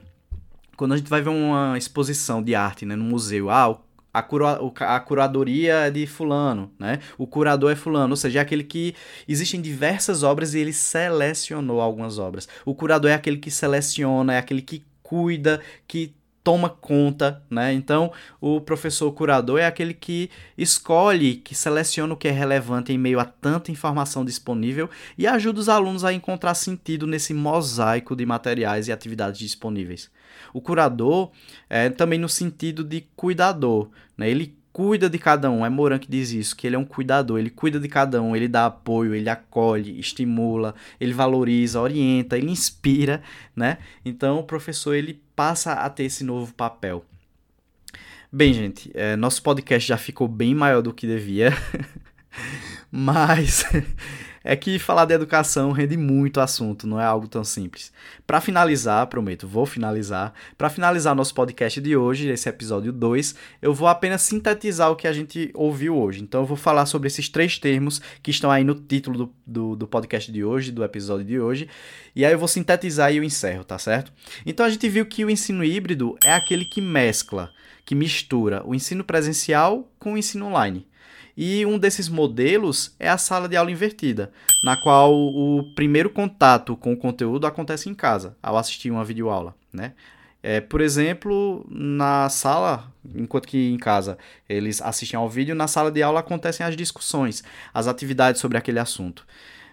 quando 0.77 0.93
a 0.93 0.97
gente 0.97 1.09
vai 1.09 1.23
ver 1.23 1.31
uma 1.31 1.79
exposição 1.79 2.43
de 2.43 2.55
arte 2.55 2.85
né, 2.85 2.95
no 2.95 3.05
museu. 3.05 3.49
Ah, 3.49 3.79
a, 4.12 4.22
cura, 4.22 4.59
a 4.81 5.01
curadoria 5.01 5.87
é 5.87 5.90
de 5.90 6.07
fulano, 6.07 6.70
né? 6.79 6.98
O 7.16 7.27
curador 7.27 7.72
é 7.72 7.77
fulano, 7.77 8.12
ou 8.12 8.16
seja, 8.16 8.40
é 8.40 8.42
aquele 8.42 8.64
que 8.64 8.94
existem 9.27 9.61
diversas 9.61 10.22
obras 10.22 10.55
e 10.55 10.59
ele 10.59 10.72
selecionou 10.72 11.81
algumas 11.81 12.18
obras. 12.18 12.48
O 12.64 12.75
curador 12.75 13.11
é 13.11 13.14
aquele 13.14 13.38
que 13.38 13.51
seleciona, 13.51 14.35
é 14.35 14.38
aquele 14.38 14.62
que 14.62 14.85
cuida, 15.03 15.61
que 15.87 16.14
toma 16.44 16.68
conta, 16.68 17.42
né? 17.48 17.72
Então, 17.72 18.12
o 18.40 18.61
professor 18.61 19.11
curador 19.12 19.61
é 19.61 19.66
aquele 19.66 19.94
que 19.94 20.29
escolhe, 20.59 21.37
que 21.37 21.55
seleciona 21.55 22.12
o 22.14 22.16
que 22.16 22.29
é 22.29 22.33
relevante 22.33 22.92
em 22.92 22.98
meio 22.98 23.20
a 23.20 23.25
tanta 23.25 23.70
informação 23.70 24.25
disponível 24.25 24.90
e 25.16 25.27
ajuda 25.27 25.61
os 25.61 25.68
alunos 25.68 26.05
a 26.05 26.12
encontrar 26.12 26.55
sentido 26.55 27.07
nesse 27.07 27.33
mosaico 27.33 28.16
de 28.16 28.27
materiais 28.27 28.88
e 28.88 28.92
atividades 28.92 29.38
disponíveis. 29.38 30.11
O 30.53 30.61
curador 30.61 31.31
é 31.69 31.88
também 31.91 32.19
no 32.19 32.29
sentido 32.29 32.85
de 32.85 33.03
cuidador, 33.17 33.91
né? 34.17 34.29
Ele 34.31 34.57
cuida 34.73 35.09
de 35.09 35.19
cada 35.19 35.51
um. 35.51 35.65
É 35.65 35.69
Moran 35.69 35.99
que 35.99 36.11
diz 36.11 36.31
isso, 36.33 36.57
que 36.57 36.67
ele 36.67 36.77
é 36.77 36.79
um 36.79 36.85
cuidador, 36.85 37.38
ele 37.38 37.51
cuida 37.51 37.79
de 37.79 37.88
cada 37.88 38.23
um, 38.23 38.35
ele 38.35 38.49
dá 38.49 38.67
apoio, 38.67 39.15
ele 39.15 39.29
acolhe, 39.29 39.99
estimula, 39.99 40.75
ele 40.99 41.12
valoriza, 41.12 41.81
orienta, 41.81 42.38
ele 42.38 42.51
inspira, 42.51 43.23
né? 43.55 43.79
Então 44.05 44.38
o 44.38 44.45
professor 44.45 44.95
ele 44.95 45.21
passa 45.37 45.75
a 45.75 45.91
ter 45.91 46.05
esse 46.05 46.25
novo 46.25 46.53
papel. 46.55 47.05
Bem, 48.35 48.55
gente, 48.55 48.91
é, 48.95 49.15
nosso 49.15 49.43
podcast 49.43 49.87
já 49.87 49.99
ficou 49.99 50.27
bem 50.27 50.55
maior 50.55 50.81
do 50.81 50.95
que 50.95 51.07
devia, 51.07 51.53
mas 52.91 53.62
é 54.44 54.57
que 54.57 54.78
falar 54.78 55.05
de 55.05 55.14
educação 55.14 55.72
rende 55.72 55.96
muito 55.96 56.40
assunto, 56.40 56.87
não 56.87 57.00
é 57.00 57.05
algo 57.05 57.28
tão 57.28 57.44
simples. 57.44 57.92
Para 58.26 58.40
finalizar, 58.40 59.07
prometo, 59.07 59.46
vou 59.46 59.66
finalizar. 59.66 60.33
Para 60.57 60.70
finalizar 60.70 61.14
nosso 61.14 61.35
podcast 61.35 61.81
de 61.81 61.96
hoje, 61.96 62.28
esse 62.28 62.48
episódio 62.48 62.92
2, 62.92 63.35
eu 63.61 63.72
vou 63.72 63.88
apenas 63.88 64.22
sintetizar 64.22 64.90
o 64.90 64.96
que 64.96 65.07
a 65.07 65.12
gente 65.12 65.50
ouviu 65.55 65.96
hoje. 65.96 66.22
Então 66.22 66.42
eu 66.42 66.46
vou 66.46 66.57
falar 66.57 66.87
sobre 66.87 67.09
esses 67.09 67.28
três 67.28 67.59
termos 67.59 68.00
que 68.22 68.31
estão 68.31 68.50
aí 68.50 68.64
no 68.64 68.74
título 68.74 69.18
do, 69.18 69.35
do, 69.46 69.76
do 69.76 69.87
podcast 69.87 70.31
de 70.31 70.44
hoje, 70.44 70.72
do 70.72 70.85
episódio 70.85 71.24
de 71.24 71.38
hoje. 71.38 71.68
E 72.14 72.24
aí 72.24 72.33
eu 72.33 72.38
vou 72.38 72.48
sintetizar 72.48 73.12
e 73.12 73.16
eu 73.16 73.24
encerro, 73.24 73.64
tá 73.64 73.78
certo? 73.78 74.12
Então 74.44 74.66
a 74.66 74.70
gente 74.70 74.88
viu 74.88 75.07
que 75.07 75.24
o 75.24 75.31
ensino 75.31 75.64
híbrido 75.64 76.16
é 76.24 76.33
aquele 76.33 76.64
que 76.64 76.81
mescla, 76.81 77.50
que 77.85 77.94
mistura 77.94 78.62
o 78.64 78.74
ensino 78.74 79.05
presencial 79.05 79.90
com 79.98 80.14
o 80.14 80.18
ensino 80.18 80.46
online. 80.46 80.87
E 81.37 81.64
um 81.64 81.79
desses 81.79 82.09
modelos 82.09 82.95
é 82.99 83.09
a 83.09 83.16
sala 83.16 83.49
de 83.49 83.57
aula 83.57 83.71
invertida, 83.71 84.31
na 84.62 84.77
qual 84.77 85.14
o 85.14 85.73
primeiro 85.75 86.11
contato 86.11 86.77
com 86.77 86.92
o 86.92 86.97
conteúdo 86.97 87.47
acontece 87.47 87.88
em 87.88 87.95
casa, 87.95 88.37
ao 88.42 88.57
assistir 88.57 88.90
uma 88.90 89.05
videoaula, 89.05 89.55
né? 89.73 89.92
É, 90.42 90.61
por 90.61 90.81
exemplo, 90.81 91.64
na 91.71 92.29
sala, 92.29 92.92
enquanto 93.14 93.47
que 93.47 93.71
em 93.71 93.79
casa 93.79 94.18
eles 94.49 94.83
assistem 94.83 95.16
ao 95.16 95.29
vídeo, 95.29 95.55
na 95.55 95.68
sala 95.68 95.90
de 95.90 96.03
aula 96.03 96.18
acontecem 96.18 96.66
as 96.66 96.77
discussões, 96.77 97.45
as 97.73 97.87
atividades 97.87 98.40
sobre 98.40 98.59
aquele 98.59 98.81
assunto. 98.81 99.25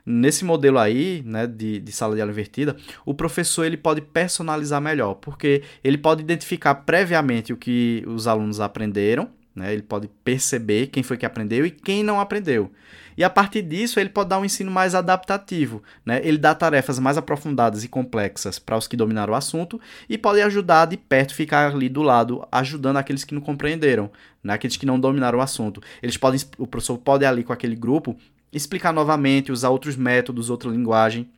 Nesse 0.05 0.45
modelo 0.45 0.77
aí, 0.77 1.23
né, 1.25 1.47
de, 1.47 1.79
de 1.79 1.91
sala 1.91 2.15
de 2.15 2.21
aula 2.21 2.31
invertida, 2.31 2.77
o 3.03 3.13
professor 3.15 3.65
ele 3.65 3.77
pode 3.77 4.01
personalizar 4.01 4.79
melhor, 4.79 5.15
porque 5.15 5.63
ele 5.83 5.97
pode 5.97 6.21
identificar 6.21 6.75
previamente 6.75 7.51
o 7.51 7.57
que 7.57 8.03
os 8.07 8.27
alunos 8.27 8.59
aprenderam 8.59 9.27
né? 9.55 9.73
Ele 9.73 9.81
pode 9.81 10.09
perceber 10.23 10.87
quem 10.87 11.03
foi 11.03 11.17
que 11.17 11.25
aprendeu 11.25 11.65
e 11.65 11.71
quem 11.71 12.03
não 12.03 12.19
aprendeu. 12.19 12.71
E 13.19 13.23
a 13.23 13.29
partir 13.29 13.61
disso, 13.61 13.99
ele 13.99 14.07
pode 14.09 14.29
dar 14.29 14.39
um 14.39 14.45
ensino 14.45 14.71
mais 14.71 14.95
adaptativo. 14.95 15.83
Né? 16.05 16.21
Ele 16.23 16.37
dá 16.37 16.55
tarefas 16.55 16.99
mais 16.99 17.17
aprofundadas 17.17 17.83
e 17.83 17.89
complexas 17.89 18.57
para 18.57 18.77
os 18.77 18.87
que 18.87 18.95
dominaram 18.95 19.33
o 19.33 19.35
assunto 19.35 19.79
e 20.07 20.17
pode 20.17 20.41
ajudar 20.41 20.85
de 20.85 20.95
perto, 20.95 21.35
ficar 21.35 21.73
ali 21.73 21.89
do 21.89 22.01
lado, 22.01 22.47
ajudando 22.49 22.95
aqueles 22.95 23.25
que 23.25 23.33
não 23.33 23.41
compreenderam, 23.41 24.09
né? 24.41 24.53
aqueles 24.53 24.77
que 24.77 24.85
não 24.85 24.97
dominaram 24.97 25.39
o 25.39 25.41
assunto. 25.41 25.81
Eles 26.01 26.15
podem, 26.15 26.39
o 26.57 26.65
professor 26.65 26.97
pode 26.97 27.25
ali 27.25 27.43
com 27.43 27.51
aquele 27.51 27.75
grupo 27.75 28.15
explicar 28.53 28.93
novamente, 28.93 29.51
usar 29.51 29.69
outros 29.69 29.97
métodos, 29.97 30.49
outra 30.49 30.69
linguagem, 30.69 31.29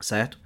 certo? 0.00 0.40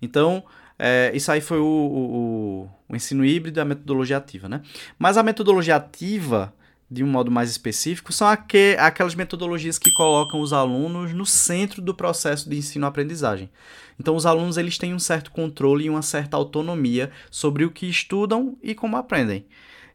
Então, 0.00 0.44
é, 0.84 1.12
isso 1.14 1.30
aí 1.30 1.40
foi 1.40 1.60
o, 1.60 1.64
o, 1.64 2.68
o, 2.88 2.96
ensino 2.96 3.24
híbrido 3.24 3.60
e 3.60 3.62
a 3.62 3.64
metodologia 3.64 4.16
ativa, 4.16 4.48
né? 4.48 4.62
Mas 4.98 5.16
a 5.16 5.22
metodologia 5.22 5.76
ativa, 5.76 6.52
de 6.90 7.04
um 7.04 7.06
modo 7.06 7.30
mais 7.30 7.48
específico, 7.48 8.12
são 8.12 8.26
aqu 8.26 8.76
aquelas 8.76 9.14
metodologias 9.14 9.78
que 9.78 9.92
colocam 9.92 10.40
os 10.40 10.52
alunos 10.52 11.14
no 11.14 11.24
centro 11.24 11.80
do 11.80 11.94
processo 11.94 12.50
de 12.50 12.56
ensino-aprendizagem. 12.56 13.48
Então, 13.96 14.16
os 14.16 14.26
alunos 14.26 14.56
eles 14.56 14.76
têm 14.76 14.92
um 14.92 14.98
certo 14.98 15.30
controle 15.30 15.84
e 15.84 15.90
uma 15.90 16.02
certa 16.02 16.36
autonomia 16.36 17.12
sobre 17.30 17.64
o 17.64 17.70
que 17.70 17.86
estudam 17.86 18.58
e 18.60 18.74
como 18.74 18.96
aprendem. 18.96 19.46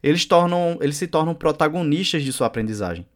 Eles, 0.02 0.24
tornam, 0.24 0.78
eles 0.80 0.96
se 0.96 1.06
tornam 1.06 1.34
protagonistas 1.34 2.22
de 2.22 2.32
sua 2.32 2.46
aprendizagem. 2.46 3.06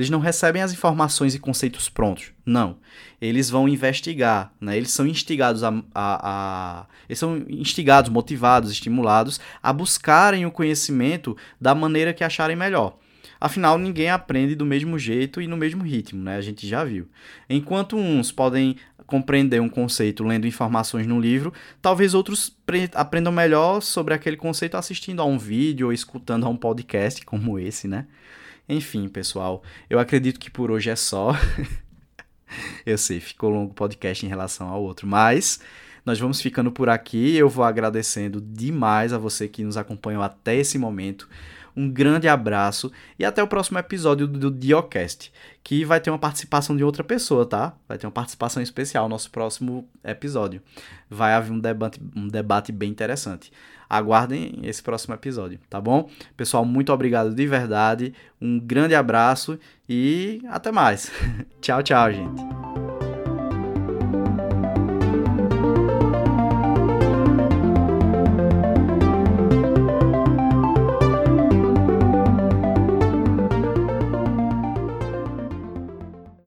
Eles 0.00 0.08
não 0.08 0.18
recebem 0.18 0.62
as 0.62 0.72
informações 0.72 1.34
e 1.34 1.38
conceitos 1.38 1.90
prontos. 1.90 2.32
Não. 2.44 2.78
Eles 3.20 3.50
vão 3.50 3.68
investigar, 3.68 4.50
né? 4.58 4.74
Eles 4.74 4.90
são 4.92 5.06
instigados 5.06 5.62
a, 5.62 5.68
a, 5.68 5.74
a, 5.94 6.86
eles 7.06 7.18
são 7.18 7.44
instigados, 7.50 8.10
motivados, 8.10 8.72
estimulados 8.72 9.38
a 9.62 9.74
buscarem 9.74 10.46
o 10.46 10.50
conhecimento 10.50 11.36
da 11.60 11.74
maneira 11.74 12.14
que 12.14 12.24
acharem 12.24 12.56
melhor. 12.56 12.96
Afinal, 13.38 13.76
ninguém 13.76 14.08
aprende 14.08 14.54
do 14.54 14.64
mesmo 14.64 14.98
jeito 14.98 15.40
e 15.40 15.46
no 15.46 15.56
mesmo 15.56 15.84
ritmo, 15.84 16.22
né? 16.22 16.36
A 16.36 16.40
gente 16.40 16.66
já 16.66 16.82
viu. 16.82 17.06
Enquanto 17.48 17.94
uns 17.94 18.32
podem 18.32 18.76
compreender 19.06 19.60
um 19.60 19.68
conceito 19.68 20.24
lendo 20.24 20.46
informações 20.46 21.06
no 21.06 21.20
livro, 21.20 21.52
talvez 21.82 22.14
outros 22.14 22.56
aprendam 22.94 23.32
melhor 23.32 23.82
sobre 23.82 24.14
aquele 24.14 24.36
conceito 24.36 24.78
assistindo 24.78 25.20
a 25.20 25.26
um 25.26 25.38
vídeo 25.38 25.88
ou 25.88 25.92
escutando 25.92 26.46
a 26.46 26.48
um 26.48 26.56
podcast 26.56 27.22
como 27.26 27.58
esse, 27.58 27.86
né? 27.86 28.06
Enfim, 28.70 29.08
pessoal, 29.08 29.64
eu 29.90 29.98
acredito 29.98 30.38
que 30.38 30.48
por 30.48 30.70
hoje 30.70 30.90
é 30.90 30.94
só. 30.94 31.34
eu 32.86 32.96
sei, 32.96 33.18
ficou 33.18 33.50
longo 33.50 33.72
o 33.72 33.74
podcast 33.74 34.24
em 34.24 34.28
relação 34.28 34.68
ao 34.68 34.80
outro, 34.80 35.08
mas 35.08 35.58
nós 36.06 36.20
vamos 36.20 36.40
ficando 36.40 36.70
por 36.70 36.88
aqui. 36.88 37.34
Eu 37.34 37.48
vou 37.48 37.64
agradecendo 37.64 38.40
demais 38.40 39.12
a 39.12 39.18
você 39.18 39.48
que 39.48 39.64
nos 39.64 39.76
acompanhou 39.76 40.22
até 40.22 40.54
esse 40.54 40.78
momento. 40.78 41.28
Um 41.76 41.90
grande 41.90 42.28
abraço 42.28 42.92
e 43.18 43.24
até 43.24 43.42
o 43.42 43.48
próximo 43.48 43.76
episódio 43.76 44.28
do 44.28 44.52
Diocast, 44.52 45.32
que 45.64 45.84
vai 45.84 46.00
ter 46.00 46.10
uma 46.10 46.18
participação 46.18 46.76
de 46.76 46.84
outra 46.84 47.02
pessoa, 47.02 47.44
tá? 47.44 47.74
Vai 47.88 47.98
ter 47.98 48.06
uma 48.06 48.12
participação 48.12 48.62
especial 48.62 49.06
no 49.06 49.10
nosso 49.10 49.32
próximo 49.32 49.88
episódio. 50.04 50.62
Vai 51.08 51.32
haver 51.32 51.50
um 51.50 51.58
debate, 51.58 52.00
um 52.14 52.28
debate 52.28 52.70
bem 52.70 52.90
interessante. 52.90 53.50
Aguardem 53.90 54.60
esse 54.62 54.80
próximo 54.80 55.14
episódio, 55.14 55.58
tá 55.68 55.80
bom? 55.80 56.08
Pessoal, 56.36 56.64
muito 56.64 56.92
obrigado 56.92 57.34
de 57.34 57.46
verdade. 57.46 58.14
Um 58.40 58.60
grande 58.60 58.94
abraço 58.94 59.58
e 59.88 60.40
até 60.48 60.70
mais. 60.70 61.10
tchau, 61.60 61.82
tchau, 61.82 62.12
gente. 62.12 62.89